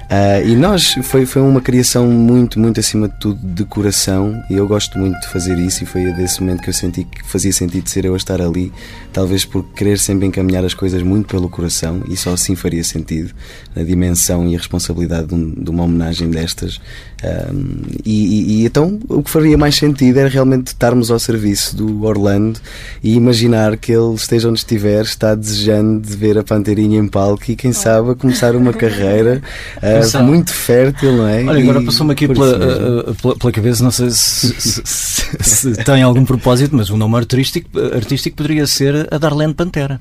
Uh, 0.05 0.46
e 0.46 0.55
nós, 0.55 0.94
foi, 1.02 1.24
foi 1.24 1.40
uma 1.40 1.62
criação 1.62 2.07
muito, 2.07 2.61
muito 2.61 2.78
acima 2.78 3.09
de 3.09 3.14
tudo 3.18 3.40
de 3.42 3.64
coração 3.64 4.42
e 4.50 4.55
eu 4.55 4.66
gosto 4.68 4.98
muito 4.98 5.18
de 5.20 5.28
fazer 5.28 5.59
isso 5.59 5.82
e 5.82 5.86
foi 5.86 6.12
desse 6.12 6.42
momento 6.42 6.62
que 6.62 6.68
eu 6.68 6.74
senti 6.74 7.05
que 7.05 7.26
fazia 7.26 7.52
sentido 7.52 7.88
ser 7.88 8.05
eu 8.05 8.12
a 8.12 8.16
estar 8.16 8.40
ali, 8.42 8.70
talvez 9.12 9.44
por 9.46 9.64
querer 9.72 9.98
sempre 9.98 10.26
encaminhar 10.26 10.64
as 10.64 10.74
coisas 10.74 11.02
muito 11.02 11.28
pelo 11.28 11.48
coração 11.48 12.02
e 12.09 12.16
só 12.16 12.34
assim 12.34 12.55
faria 12.55 12.84
sentido 12.84 13.32
a 13.74 13.82
dimensão 13.82 14.46
e 14.46 14.55
a 14.55 14.59
responsabilidade 14.59 15.28
de, 15.28 15.34
um, 15.34 15.50
de 15.50 15.70
uma 15.70 15.84
homenagem 15.84 16.28
destas. 16.30 16.80
Um, 17.22 17.82
e, 18.05 18.11
e, 18.11 18.61
e, 18.61 18.64
então 18.66 18.98
o 19.09 19.22
que 19.22 19.30
faria 19.30 19.57
mais 19.57 19.76
sentido 19.76 20.18
era 20.18 20.28
realmente 20.28 20.66
estarmos 20.66 21.11
ao 21.11 21.18
serviço 21.18 21.74
do 21.74 22.05
Orlando 22.05 22.61
e 23.02 23.14
imaginar 23.14 23.78
que 23.78 23.92
ele 23.92 24.14
esteja 24.14 24.50
onde 24.50 24.59
estiver, 24.59 25.02
está 25.02 25.34
desejando 25.34 26.00
de 26.00 26.14
ver 26.14 26.36
a 26.36 26.44
Panteirinha 26.44 26.98
em 26.98 27.09
palco 27.09 27.50
e 27.50 27.57
quem 27.57 27.72
sabe 27.72 28.14
começar 28.16 28.55
uma 28.55 28.72
carreira. 28.74 29.40
Uh, 29.78 29.93
muito 30.22 30.53
fértil, 30.53 31.12
não 31.16 31.28
é? 31.28 31.45
Olha, 31.45 31.62
agora 31.62 31.82
passou-me 31.82 32.12
aqui 32.12 32.28
pela, 32.28 32.57
uh, 32.57 33.14
pela, 33.14 33.36
pela, 33.36 33.53
cabeça, 33.53 33.82
não 33.84 33.90
sei 33.90 34.11
se, 34.11 34.55
se, 34.61 34.82
se, 34.84 35.40
se, 35.40 35.84
tem 35.84 36.03
algum 36.03 36.24
propósito, 36.24 36.74
mas 36.76 36.90
o 36.90 36.97
nome 36.97 37.16
artístico, 37.16 37.68
artístico 37.95 38.36
poderia 38.36 38.66
ser 38.66 39.09
a 39.12 39.18
Darlene 39.18 39.55
Pantera. 39.55 40.01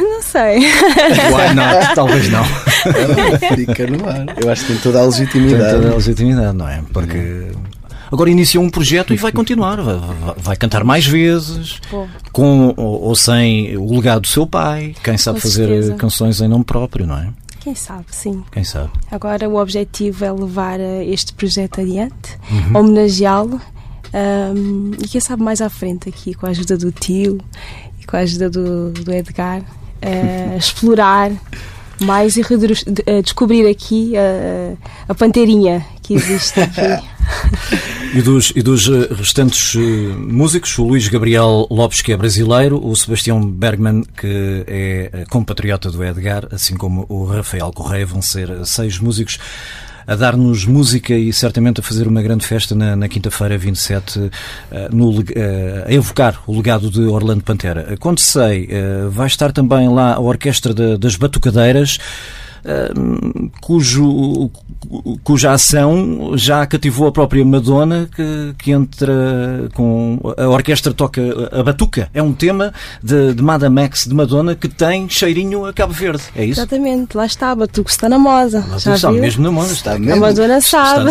Não 0.00 0.22
sei. 0.22 0.58
Why 0.60 1.54
not? 1.54 1.94
Talvez 1.94 2.28
não. 2.28 2.44
Fica 3.56 3.86
no 3.86 4.08
ar. 4.08 4.26
Eu 4.42 4.50
acho 4.50 4.66
que 4.66 4.72
tem 4.72 4.82
toda 4.82 5.00
a 5.00 5.04
legitimidade. 5.04 5.62
Tem 5.62 5.80
toda 5.80 5.92
a 5.92 5.96
legitimidade, 5.96 6.56
não 6.56 6.68
é? 6.68 6.82
Porque. 6.92 7.50
Agora 8.12 8.28
iniciou 8.28 8.64
um 8.64 8.70
projeto 8.70 9.14
e 9.14 9.16
vai 9.16 9.30
continuar, 9.30 9.80
vai, 9.80 9.94
vai 10.36 10.56
cantar 10.56 10.82
mais 10.82 11.06
vezes, 11.06 11.78
Pô. 11.88 12.08
com 12.32 12.74
ou, 12.76 13.02
ou, 13.04 13.14
sem 13.14 13.76
o 13.76 13.94
legado 13.94 14.22
do 14.22 14.26
seu 14.26 14.44
pai, 14.44 14.96
quem 15.04 15.16
sabe 15.16 15.38
com 15.38 15.42
fazer 15.42 15.68
certeza. 15.68 15.94
canções 15.94 16.40
em 16.40 16.48
nome 16.48 16.64
próprio, 16.64 17.06
não 17.06 17.16
é? 17.16 17.28
Quem 17.60 17.74
sabe, 17.74 18.06
sim. 18.10 18.42
Quem 18.50 18.64
sabe. 18.64 18.90
Agora 19.10 19.48
o 19.48 19.56
objetivo 19.56 20.24
é 20.24 20.32
levar 20.32 20.80
eh, 20.80 21.04
este 21.04 21.32
projeto 21.34 21.80
adiante, 21.80 22.38
uhum. 22.50 22.80
homenageá-lo 22.80 23.60
um, 24.12 24.90
e 24.98 25.06
quem 25.06 25.20
sabe 25.20 25.42
mais 25.42 25.60
à 25.60 25.68
frente 25.68 26.08
aqui, 26.08 26.34
com 26.34 26.46
a 26.46 26.50
ajuda 26.50 26.76
do 26.76 26.90
tio 26.90 27.38
e 28.00 28.06
com 28.06 28.16
a 28.16 28.20
ajuda 28.20 28.50
do, 28.50 28.90
do 28.90 29.12
Edgar, 29.12 29.60
uh, 29.60 30.56
explorar 30.58 31.30
mais 32.00 32.36
e 32.36 32.40
uh, 32.40 33.22
descobrir 33.22 33.68
aqui 33.68 34.14
uh, 34.14 34.76
a 35.08 35.14
panteirinha 35.14 35.84
que 36.10 36.14
existe 36.14 36.60
aqui. 36.60 36.80
E 38.12 38.20
dos, 38.22 38.52
e 38.56 38.60
dos 38.60 38.88
eh, 38.88 39.06
restantes 39.14 39.76
uh, 39.76 39.80
músicos, 40.18 40.76
o 40.80 40.84
Luís 40.84 41.06
Gabriel 41.06 41.64
Lopes, 41.70 42.00
que 42.00 42.12
é 42.12 42.16
brasileiro, 42.16 42.84
o 42.84 42.96
Sebastião 42.96 43.40
Bergman, 43.40 44.02
que 44.02 44.64
é 44.66 45.24
compatriota 45.30 45.92
do 45.92 46.02
Edgar, 46.02 46.48
assim 46.50 46.76
como 46.76 47.06
o 47.08 47.24
Rafael 47.24 47.70
Correia, 47.72 48.04
vão 48.04 48.20
ser 48.20 48.66
seis 48.66 48.98
músicos 48.98 49.38
a 50.08 50.16
dar-nos 50.16 50.64
música 50.64 51.14
e 51.14 51.32
certamente 51.32 51.78
a 51.78 51.84
fazer 51.84 52.08
uma 52.08 52.20
grande 52.20 52.44
festa 52.44 52.74
na, 52.74 52.96
na 52.96 53.08
quinta-feira 53.08 53.56
27, 53.56 54.18
uh, 54.18 54.30
no, 54.90 55.20
uh, 55.20 55.24
a 55.86 55.92
evocar 55.92 56.42
o 56.48 56.56
legado 56.56 56.90
de 56.90 57.02
Orlando 57.02 57.44
Pantera. 57.44 57.96
Quando 58.00 58.18
sei, 58.18 58.64
uh, 58.64 59.08
vai 59.08 59.28
estar 59.28 59.52
também 59.52 59.88
lá 59.88 60.14
a 60.14 60.20
Orquestra 60.20 60.74
de, 60.74 60.98
das 60.98 61.14
Batucadeiras. 61.14 61.98
Cujo, 63.60 64.50
cuja 65.22 65.52
ação 65.52 66.32
já 66.36 66.66
cativou 66.66 67.06
a 67.08 67.12
própria 67.12 67.44
Madonna, 67.44 68.08
que, 68.14 68.54
que 68.58 68.72
entra 68.72 69.68
com. 69.74 70.18
A 70.36 70.48
orquestra 70.48 70.92
toca 70.92 71.20
a 71.52 71.62
batuca. 71.62 72.08
É 72.12 72.22
um 72.22 72.32
tema 72.32 72.72
de, 73.02 73.34
de 73.34 73.42
Madame 73.42 73.80
X 73.82 74.06
de 74.06 74.14
Madonna 74.14 74.54
que 74.54 74.68
tem 74.68 75.08
cheirinho 75.08 75.64
a 75.66 75.72
Cabo 75.72 75.92
Verde. 75.92 76.22
É 76.34 76.44
isso? 76.44 76.60
Exatamente, 76.60 77.16
lá 77.16 77.26
está, 77.26 77.54
Batuque 77.54 77.90
está 77.90 78.08
na 78.08 78.18
moda. 78.18 78.64
Já 78.78 78.94
está 78.94 79.10
viu? 79.10 79.20
mesmo 79.20 79.44
na 79.44 79.50
moda, 79.50 79.72
está 79.72 79.92
A 79.92 79.98
mesmo. 79.98 80.20
Madonna 80.20 80.60
sabe. 80.60 81.10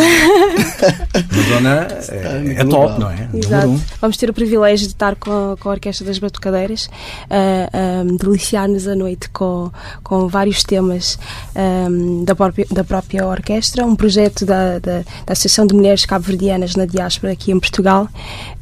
Madonna 1.36 1.88
é, 2.08 2.54
é 2.60 2.64
top, 2.64 3.00
não 3.00 3.10
é? 3.10 3.28
Exato. 3.34 3.68
Um. 3.68 3.80
Vamos 4.00 4.16
ter 4.16 4.30
o 4.30 4.34
privilégio 4.34 4.86
de 4.86 4.94
estar 4.94 5.16
com 5.16 5.52
a, 5.52 5.56
com 5.56 5.68
a 5.68 5.72
Orquestra 5.72 6.06
das 6.06 6.18
Batucadeiras, 6.18 6.88
a, 7.28 8.00
a 8.00 8.04
deliciar-nos 8.22 8.86
a 8.86 8.94
noite 8.94 9.28
com, 9.30 9.70
com 10.02 10.28
vários 10.28 10.62
temas 10.62 11.18
ahm, 11.54 12.24
da, 12.24 12.34
própria, 12.34 12.66
da 12.70 12.84
própria 12.84 13.26
orquestra, 13.26 13.84
um 13.84 13.96
projeto 13.96 14.44
da, 14.44 14.78
da, 14.78 14.98
da 15.26 15.32
Associação 15.32 15.66
de 15.66 15.74
Mulheres 15.74 16.04
Cabo-Verdianas 16.04 16.76
na 16.76 16.86
Diáspora 16.86 17.32
aqui 17.32 17.52
em 17.52 17.60
Portugal, 17.60 18.08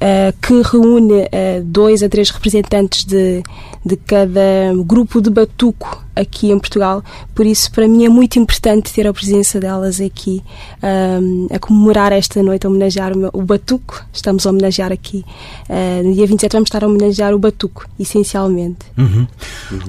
ah, 0.01 0.33
que 0.41 0.63
reúne 0.63 1.23
ah, 1.25 1.63
dois 1.65 2.03
a 2.03 2.09
três 2.09 2.31
representantes 2.31 3.05
de, 3.05 3.43
de 3.85 3.97
cada 3.97 4.41
grupo 4.85 5.21
de 5.21 5.31
batuco 5.31 6.08
aqui 6.19 6.51
em 6.51 6.59
Portugal, 6.59 7.03
por 7.35 7.47
isso 7.47 7.71
para 7.73 7.87
mim 7.87 8.05
é 8.05 8.09
muito 8.09 8.39
importante 8.39 8.93
ter 8.93 9.07
a 9.07 9.13
presença 9.13 9.61
delas 9.61 10.01
aqui 10.01 10.43
ahm, 10.83 11.47
a 11.55 11.59
comemorar 11.59 12.13
esta 12.13 12.43
noite, 12.43 12.67
a 12.67 12.71
homenagear 12.71 13.13
o, 13.13 13.19
meu- 13.19 13.31
o 13.33 13.43
Batuco. 13.43 14.05
Estamos 14.13 14.47
a 14.47 14.51
homenagear 14.51 14.93
aqui. 14.93 15.25
ah, 15.69 16.03
no 16.03 16.15
dia 16.15 16.27
27 16.27 16.53
vamos 16.53 16.67
estar 16.69 16.83
a 16.85 16.87
homenagear 16.87 17.33
o 17.35 17.39
Batuco, 17.39 17.87
essencialmente. 17.99 18.79
Uhum. 18.97 19.27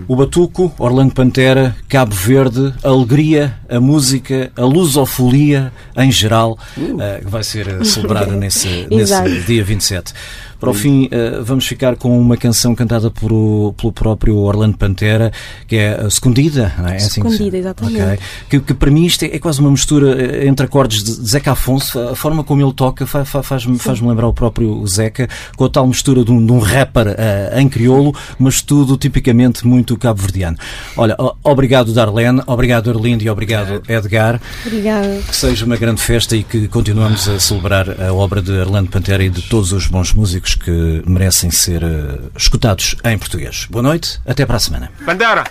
O 0.07 0.15
Batuco, 0.15 0.71
Orlando 0.77 1.13
Pantera, 1.13 1.75
Cabo 1.87 2.13
Verde, 2.13 2.73
a 2.83 2.89
alegria, 2.89 3.55
a 3.69 3.79
música, 3.79 4.51
a 4.55 4.63
lusofolia 4.65 5.71
em 5.97 6.11
geral, 6.11 6.57
eh, 6.99 7.21
que 7.23 7.29
vai 7.29 7.43
ser 7.43 7.85
celebrada 7.85 8.33
nesse, 8.37 8.87
nesse 8.89 9.41
dia 9.45 9.63
27. 9.63 10.13
Para 10.59 10.69
o 10.69 10.73
fim, 10.73 11.07
eh, 11.11 11.39
vamos 11.43 11.65
ficar 11.65 11.95
com 11.95 12.19
uma 12.19 12.35
canção 12.35 12.75
cantada 12.75 13.09
por 13.09 13.31
o- 13.31 13.73
pelo 13.77 13.91
próprio 13.93 14.35
Orlando 14.37 14.77
Pantera, 14.77 15.31
que 15.67 15.75
é 15.75 16.01
a 16.03 16.07
Escondida, 16.07 16.73
não 16.77 16.87
é? 16.87 16.93
É 16.93 16.95
assim 16.97 17.21
Escondida, 17.21 17.57
exatamente. 17.57 18.01
Ok. 18.01 18.19
Que, 18.49 18.59
que 18.59 18.73
para 18.73 18.91
mim 18.91 19.05
isto 19.05 19.23
é, 19.23 19.27
é 19.35 19.39
quase 19.39 19.59
uma 19.61 19.71
mistura 19.71 20.21
eh, 20.21 20.47
entre 20.47 20.65
acordes 20.65 21.03
de 21.03 21.09
de 21.19 21.27
Zeca 21.29 21.51
Afonso, 21.51 21.99
a 21.99 22.15
forma 22.15 22.43
como 22.43 22.61
ele 22.61 22.71
toca 22.73 23.05
fa- 23.05 23.25
fa- 23.25 23.43
faz-me 23.43 23.77
faz 23.79 23.99
lembrar 23.99 24.27
o 24.27 24.33
próprio 24.33 24.85
Zeca, 24.87 25.27
com 25.55 25.65
a 25.65 25.69
tal 25.69 25.85
mistura 25.87 26.23
de 26.23 26.31
um, 26.31 26.45
de 26.45 26.51
um 26.51 26.59
rapper 26.59 27.15
eh, 27.17 27.53
em 27.61 27.67
crioulo, 27.67 28.13
mas 28.37 28.61
tudo 28.61 28.95
tipicamente 28.97 29.65
muito 29.67 29.97
cabo-verdiano. 29.97 30.57
Olha, 30.95 31.15
obrigado 31.43 31.91
Darlene, 31.93 32.41
obrigado 32.47 32.89
Arlindo 32.89 33.23
e 33.23 33.29
obrigado 33.29 33.81
Edgar. 33.87 34.39
Obrigada. 34.65 35.19
Que 35.27 35.35
seja 35.35 35.65
uma 35.65 35.77
grande 35.77 36.01
festa 36.01 36.35
e 36.35 36.43
que 36.43 36.67
continuamos 36.67 37.27
a 37.27 37.39
celebrar 37.39 38.01
a 38.01 38.13
obra 38.13 38.41
de 38.41 38.59
Arlando 38.59 38.89
Pantera 38.89 39.23
e 39.23 39.29
de 39.29 39.41
todos 39.43 39.71
os 39.71 39.87
bons 39.87 40.13
músicos 40.13 40.48
que 40.55 41.03
merecem 41.05 41.51
ser 41.51 41.83
eh, 41.83 42.19
escutados 42.35 42.95
em 43.03 43.17
português. 43.17 43.67
Boa 43.69 43.83
noite, 43.83 44.19
até 44.25 44.45
para 44.45 44.57
a 44.57 44.59
semana. 44.59 44.91
Bandera! 45.01 45.43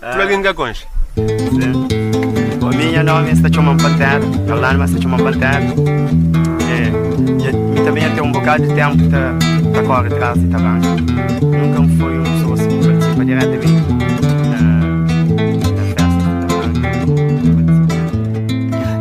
Tu 0.00 0.20
é 0.20 0.24
linga 0.24 0.54
concha. 0.54 0.86
O 1.16 2.68
minha 2.74 3.02
nome 3.02 3.30
é 3.30 3.54
Chama 3.54 3.76
Pantera, 3.76 4.20
Lama 4.48 4.88
se 4.88 5.00
chama 5.00 5.18
Pantera. 5.18 5.62
É, 6.68 7.78
e, 7.78 7.84
também 7.84 8.06
até 8.06 8.22
um 8.22 8.32
bocado 8.32 8.66
de 8.66 8.74
tempo 8.74 8.96
tá, 9.10 9.34
tá 9.74 9.82
corre 9.82 10.06
atrás 10.08 10.42
e 10.42 10.48
tá 10.48 10.58
bem. 10.58 10.80
Nunca 11.42 11.96
foi 11.98 12.18
uma 12.18 12.24
pessoa 12.24 12.54
assim 12.54 12.80
que 12.80 12.86
participa 12.88 13.24
diretamente 13.24 14.31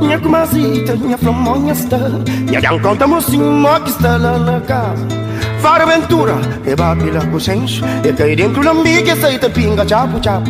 Minha 0.02 0.20
comadita, 0.20 0.96
minha 0.96 1.18
flamonha 1.18 1.74
está. 1.74 1.98
Minha 1.98 2.80
conta 2.80 3.08
mocinho, 3.08 3.64
que 3.84 3.90
está 3.92 4.18
lá 4.18 4.38
na 4.38 4.60
casa 4.62 5.22
Fara 5.62 5.84
aventura, 5.84 6.34
e 6.66 6.76
babi 6.76 7.12
com 7.32 7.40
senso 7.40 7.84
E 8.04 8.12
cai 8.12 8.36
dentro 8.36 8.64
da 8.64 8.74
mica, 8.74 9.14
aceita 9.14 9.50
pinga, 9.50 9.88
chapo, 9.88 10.20
chapo 10.22 10.50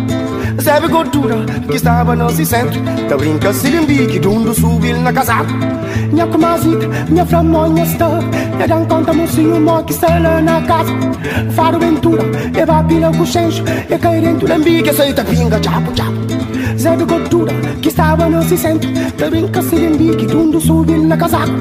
Sabe 0.60 0.88
gordura, 0.88 1.38
que 1.68 1.76
estava 1.76 2.16
no 2.16 2.30
centro. 2.30 2.80
Da 3.10 3.18
brinca, 3.18 3.54
silimbique, 3.54 4.20
dundo, 4.20 4.54
subil 4.54 4.98
na 5.00 5.12
casaca 5.12 5.52
Minha 6.12 6.28
comadita, 6.28 6.88
minha 7.10 7.26
flamonha 7.26 7.84
está. 7.84 8.10
Minha 8.56 8.86
conta 8.86 9.14
mocinho, 9.14 9.84
que 9.84 9.94
está 9.94 10.20
lá 10.20 10.42
na 10.42 10.62
casa. 10.62 10.92
Fara 11.56 11.76
aventura, 11.76 12.24
e 12.58 12.66
babi 12.66 13.02
com 13.18 13.26
senso 13.26 13.64
E 13.90 13.98
cai 13.98 14.22
dentro 14.22 14.48
da 14.48 14.58
mica, 14.58 14.92
aceita 14.92 15.24
pinga, 15.24 15.62
chapo, 15.62 15.92
chapo 15.96 16.31
Zé 16.82 16.96
de 16.96 17.06
gordura 17.06 17.54
que 17.80 17.90
estava 17.90 18.28
no 18.28 18.42
centro 18.42 18.90
Da 19.16 19.30
brinca 19.30 19.62
se 19.62 19.76
lembique, 19.76 20.26
tudo 20.26 20.60
subiu 20.60 21.04
na 21.04 21.16
casaca 21.16 21.52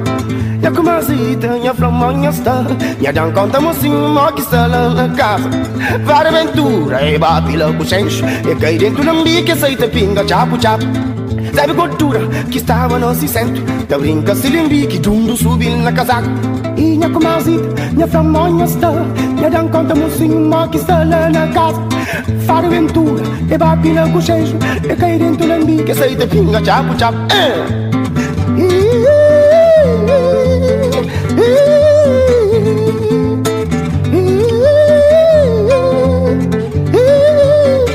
E 0.62 0.66
a 0.66 0.70
comazita, 0.70 1.58
e 1.62 1.68
a 1.68 1.74
flamanha 1.74 2.30
está 2.30 2.64
E 2.98 3.06
a 3.06 3.12
dan 3.12 3.30
conta 3.30 3.60
mocinho, 3.60 4.14
que 4.34 4.40
está 4.40 4.66
lá 4.66 4.88
na 4.88 5.10
casa. 5.10 5.50
Vara 6.06 6.30
aventura, 6.30 7.00
e 11.52 11.60
E 11.60 11.66
de 11.66 11.72
gordura 11.72 12.20
que 12.50 12.58
estava 12.58 12.98
no 12.98 13.14
centro 13.14 13.62
Da 13.88 13.98
brinca 13.98 14.34
se 14.34 14.48
lembique, 14.48 14.98
tudo 14.98 15.36
subiu 15.36 15.76
na 15.78 15.92
casaca. 15.92 16.28
E 16.76 16.82
minha 16.96 17.10
comazita, 17.10 17.68
minha 17.92 18.06
flamanha 18.06 18.64
está 18.64 18.92
E 19.40 19.44
a 19.44 19.48
dan 19.48 19.68
conta 19.68 19.94
mocinho, 19.94 20.50
que 20.70 20.78
está 20.78 21.04
lá 21.04 21.28
na 21.28 21.46
casa. 21.48 21.80
Fare 22.46 22.66
aventura 22.66 23.22
e 23.50 23.58
babila 23.58 24.08
com 24.08 24.20
senso 24.20 24.56
E 24.88 24.96
cai 24.96 25.18
dentro 25.18 25.46
da 25.46 25.58
bique, 25.58 25.92
aceita 25.92 26.26
pinga, 26.26 26.64
chapo, 26.64 26.98
chapo 26.98 27.18
eh. 27.34 27.90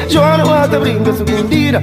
Joana 0.09 0.45
Wata 0.45 0.79
brinca 0.79 1.13
segundira 1.13 1.81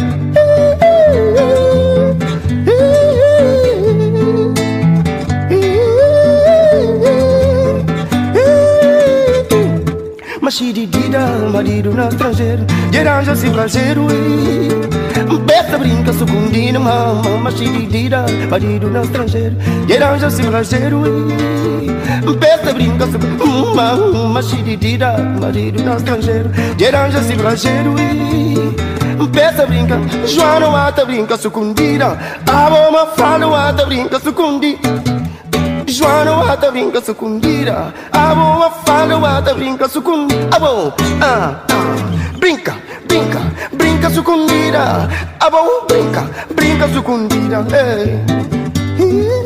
Machididida, 10.53 11.49
marido 11.51 11.95
no 11.95 12.07
estrangeiro 12.07 12.67
Geranja 12.93 13.35
se 13.35 13.49
brasileiro 13.49 14.07
Besta 15.47 15.79
brinca 15.79 16.13
sucundina, 16.13 16.79
mama 16.79 17.39
Machididida, 17.39 18.27
marido 18.51 18.91
no 18.91 19.01
estrangeiro 19.01 19.57
Geranja 19.89 20.31
se 20.31 20.43
brasileiro 20.43 21.01
Besta 22.39 22.75
brinca 22.75 23.07
sucundina, 23.07 23.75
mama 23.75 24.43
marido 25.41 25.83
no 25.83 25.97
estrangeiro 25.97 26.51
Geranja 26.77 27.23
se 27.23 27.35
brasileiro 27.35 27.95
Besta 29.31 29.65
brinca, 29.65 29.99
Joana 30.27 30.69
Wata 30.69 31.07
brinca 31.07 31.39
sucundira 31.39 32.19
A 32.47 32.69
bomba 32.69 33.07
fala 33.17 33.47
Wata 33.47 33.87
brinca 33.87 34.21
sucundira 34.21 35.12
wata 36.53 36.71
brinca 36.71 37.01
sucundira. 37.01 37.93
A 38.13 38.35
boa 38.35 38.71
fala 38.85 39.17
wata 39.17 39.55
brinca 39.55 39.89
sucundira. 39.89 40.49
A 40.53 40.59
bom, 40.61 40.93
ah, 41.23 41.65
ah. 41.73 42.37
Brinca, 42.39 42.77
brinca, 43.09 43.41
brinca 43.73 44.11
sucundira. 44.11 45.09
A 45.41 45.51
bom, 45.51 45.87
brinca, 45.89 46.23
brinca 46.55 46.87
sucundira 46.93 47.65
hey. 47.73 48.21
Minha 48.99 49.42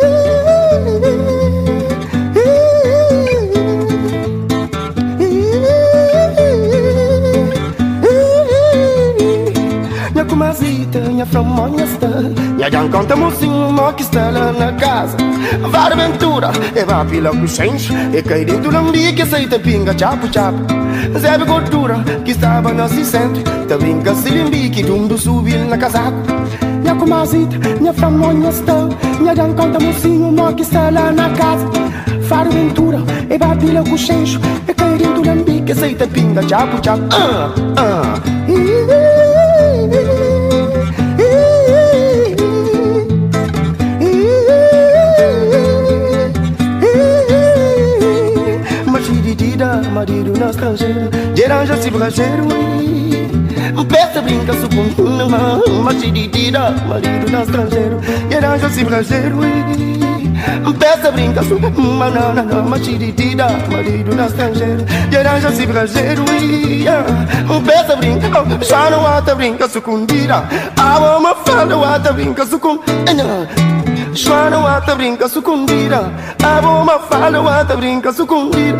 está 11.82 12.09
Minha 12.57 12.68
gang 12.68 12.90
conta 12.90 13.16
mocinho, 13.16 13.92
que 13.97 14.03
está 14.03 14.30
lá 14.30 14.53
na 14.53 14.72
casa. 14.72 15.16
Vara 15.70 15.94
aventura, 15.94 16.51
e 16.74 16.84
vai 16.84 17.07
pila 17.07 17.30
senso. 17.49 17.92
E 18.12 18.22
cai 18.22 18.44
dentro 18.44 18.70
da 18.70 18.82
bique, 18.82 19.22
aceita 19.22 19.59
pinga, 19.59 19.97
chapo, 19.97 20.32
chapo 20.32 20.59
Zebe 21.18 21.44
gordura, 21.44 21.99
que 22.24 22.32
estava 22.32 22.72
no 22.72 22.88
centro 22.88 23.42
Da 23.68 23.76
brinca, 23.76 24.14
se 24.14 24.30
limbique, 24.30 24.82
dundo 24.82 25.16
subil 25.16 25.64
na 25.66 25.76
casaca 25.76 26.16
Minha 26.82 26.94
comazita, 26.94 27.57
minha 27.80 27.92
flamonha 27.92 28.51
está 28.51 28.88
Minha 29.20 29.34
gang 29.34 29.55
conta 29.55 29.78
mocinho, 29.78 30.34
que 30.55 30.62
está 30.62 30.90
lá 30.90 31.11
na 31.12 31.30
casa. 31.30 31.66
Vara 32.28 32.49
aventura, 32.49 32.99
e 33.30 33.38
vai 33.38 33.57
pila 33.57 33.84
senso. 33.97 34.40
E 34.66 34.74
cai 34.74 34.97
dentro 34.97 35.22
da 35.22 35.34
bique, 35.34 35.72
aceita 35.72 36.07
pinga, 36.07 36.42
chapo, 36.42 36.82
chapo 36.82 37.05
Ah, 37.12 37.55
ah 37.78 38.36
Machididida, 50.37 50.45
marido 50.45 50.45
marido 50.45 50.45
no 50.45 50.51
estrangeiro, 50.51 51.11
de 51.34 51.45
aranja 51.45 51.76
se 51.78 51.91
braseiro. 51.91 52.47
Peça 53.89 54.22
brinca 54.22 54.53
sucum, 54.53 55.82
machiditira, 55.82 56.70
marido 56.80 57.30
no 57.30 57.43
estrangeiro, 57.43 58.01
de 58.28 58.37
aranja 58.37 58.68
se 58.68 58.84
braseiro. 58.84 59.39
Peça 60.78 61.11
brinca 61.11 61.43
sucum, 61.43 61.97
manana, 61.97 62.43
machiditira, 62.62 63.49
marido 63.70 64.14
no 64.14 64.26
estrangeiro, 64.26 64.84
de 65.09 65.16
aranja 65.16 65.51
se 65.53 65.66
braseiro. 65.66 66.24
Peça 67.64 67.97
brinca, 67.97 68.28
já 68.61 68.91
não 68.91 69.07
há 69.07 69.20
brinca 69.20 69.68
sucundira, 69.68 70.45
a 70.76 71.01
mama 71.01 71.34
fala, 71.37 71.76
o 71.76 72.12
brinca 72.12 72.45
sucum, 72.45 72.78
Shwana 74.16 74.59
wata 74.61 74.95
brinca 74.95 75.28
sucundira 75.28 76.11
A 76.43 76.61
bomba 76.62 76.99
fala 77.01 77.39
wata 77.43 77.76
brinca 77.76 78.11
sucundira 78.14 78.78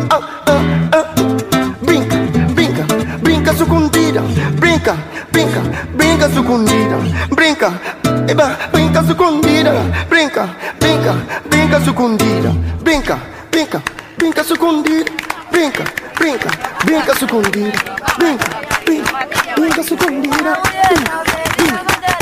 brinca 3.57 3.65
sucundira 3.65 4.21
Brinca, 4.59 4.95
brinca, 5.31 5.61
brinca 5.95 6.29
sucundira 6.29 6.97
Brinca, 7.29 7.79
eba, 8.27 8.57
brinca 8.71 9.03
sucundira 9.03 9.73
Brinca, 10.07 10.55
brinca, 10.79 11.13
brinca 11.49 11.79
sucundira 11.81 12.51
Brinca, 12.81 13.19
brinca, 13.51 13.81
brinca 14.17 14.43
sucundira 14.43 15.11
Brinca, 15.51 15.83
brinca, 16.17 16.49
brinca 16.85 17.15
sucundira 17.15 17.71
Brinca, 18.17 18.45
brinca, 18.85 19.27
brinca 19.55 19.83
sucundira 19.83 20.61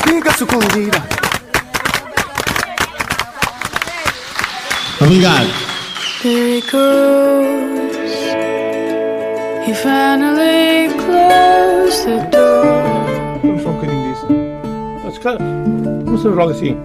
Brinca, 0.06 0.32
brinca, 0.32 1.06
Obrigado. 5.02 5.50
There 6.24 6.58
it 6.58 6.72
goes. 6.72 7.96
He 9.66 9.74
finally. 9.74 11.05
Vamos 13.42 13.62
só 13.62 13.70
um 13.70 13.74
bocadinho 13.74 14.14
disso. 14.14 14.28
Mas, 15.04 15.18
não 16.06 16.18
se 16.18 16.24
joga 16.24 16.52
assim. 16.52 16.78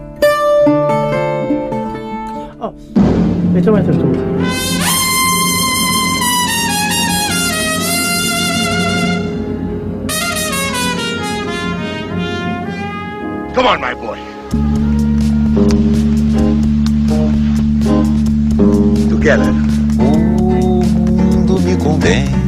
Oh, 2.60 2.72
então 3.56 3.78
entras 3.78 3.96
tu. 3.96 4.04
Come 13.54 13.68
on, 13.68 13.78
my 13.80 13.94
boy. 13.94 14.18
Together. 19.10 19.52
O 19.98 20.02
mundo 21.12 21.60
me 21.60 21.76
condena. 21.76 22.39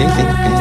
Ninguém 0.00 0.16
tem. 0.16 0.59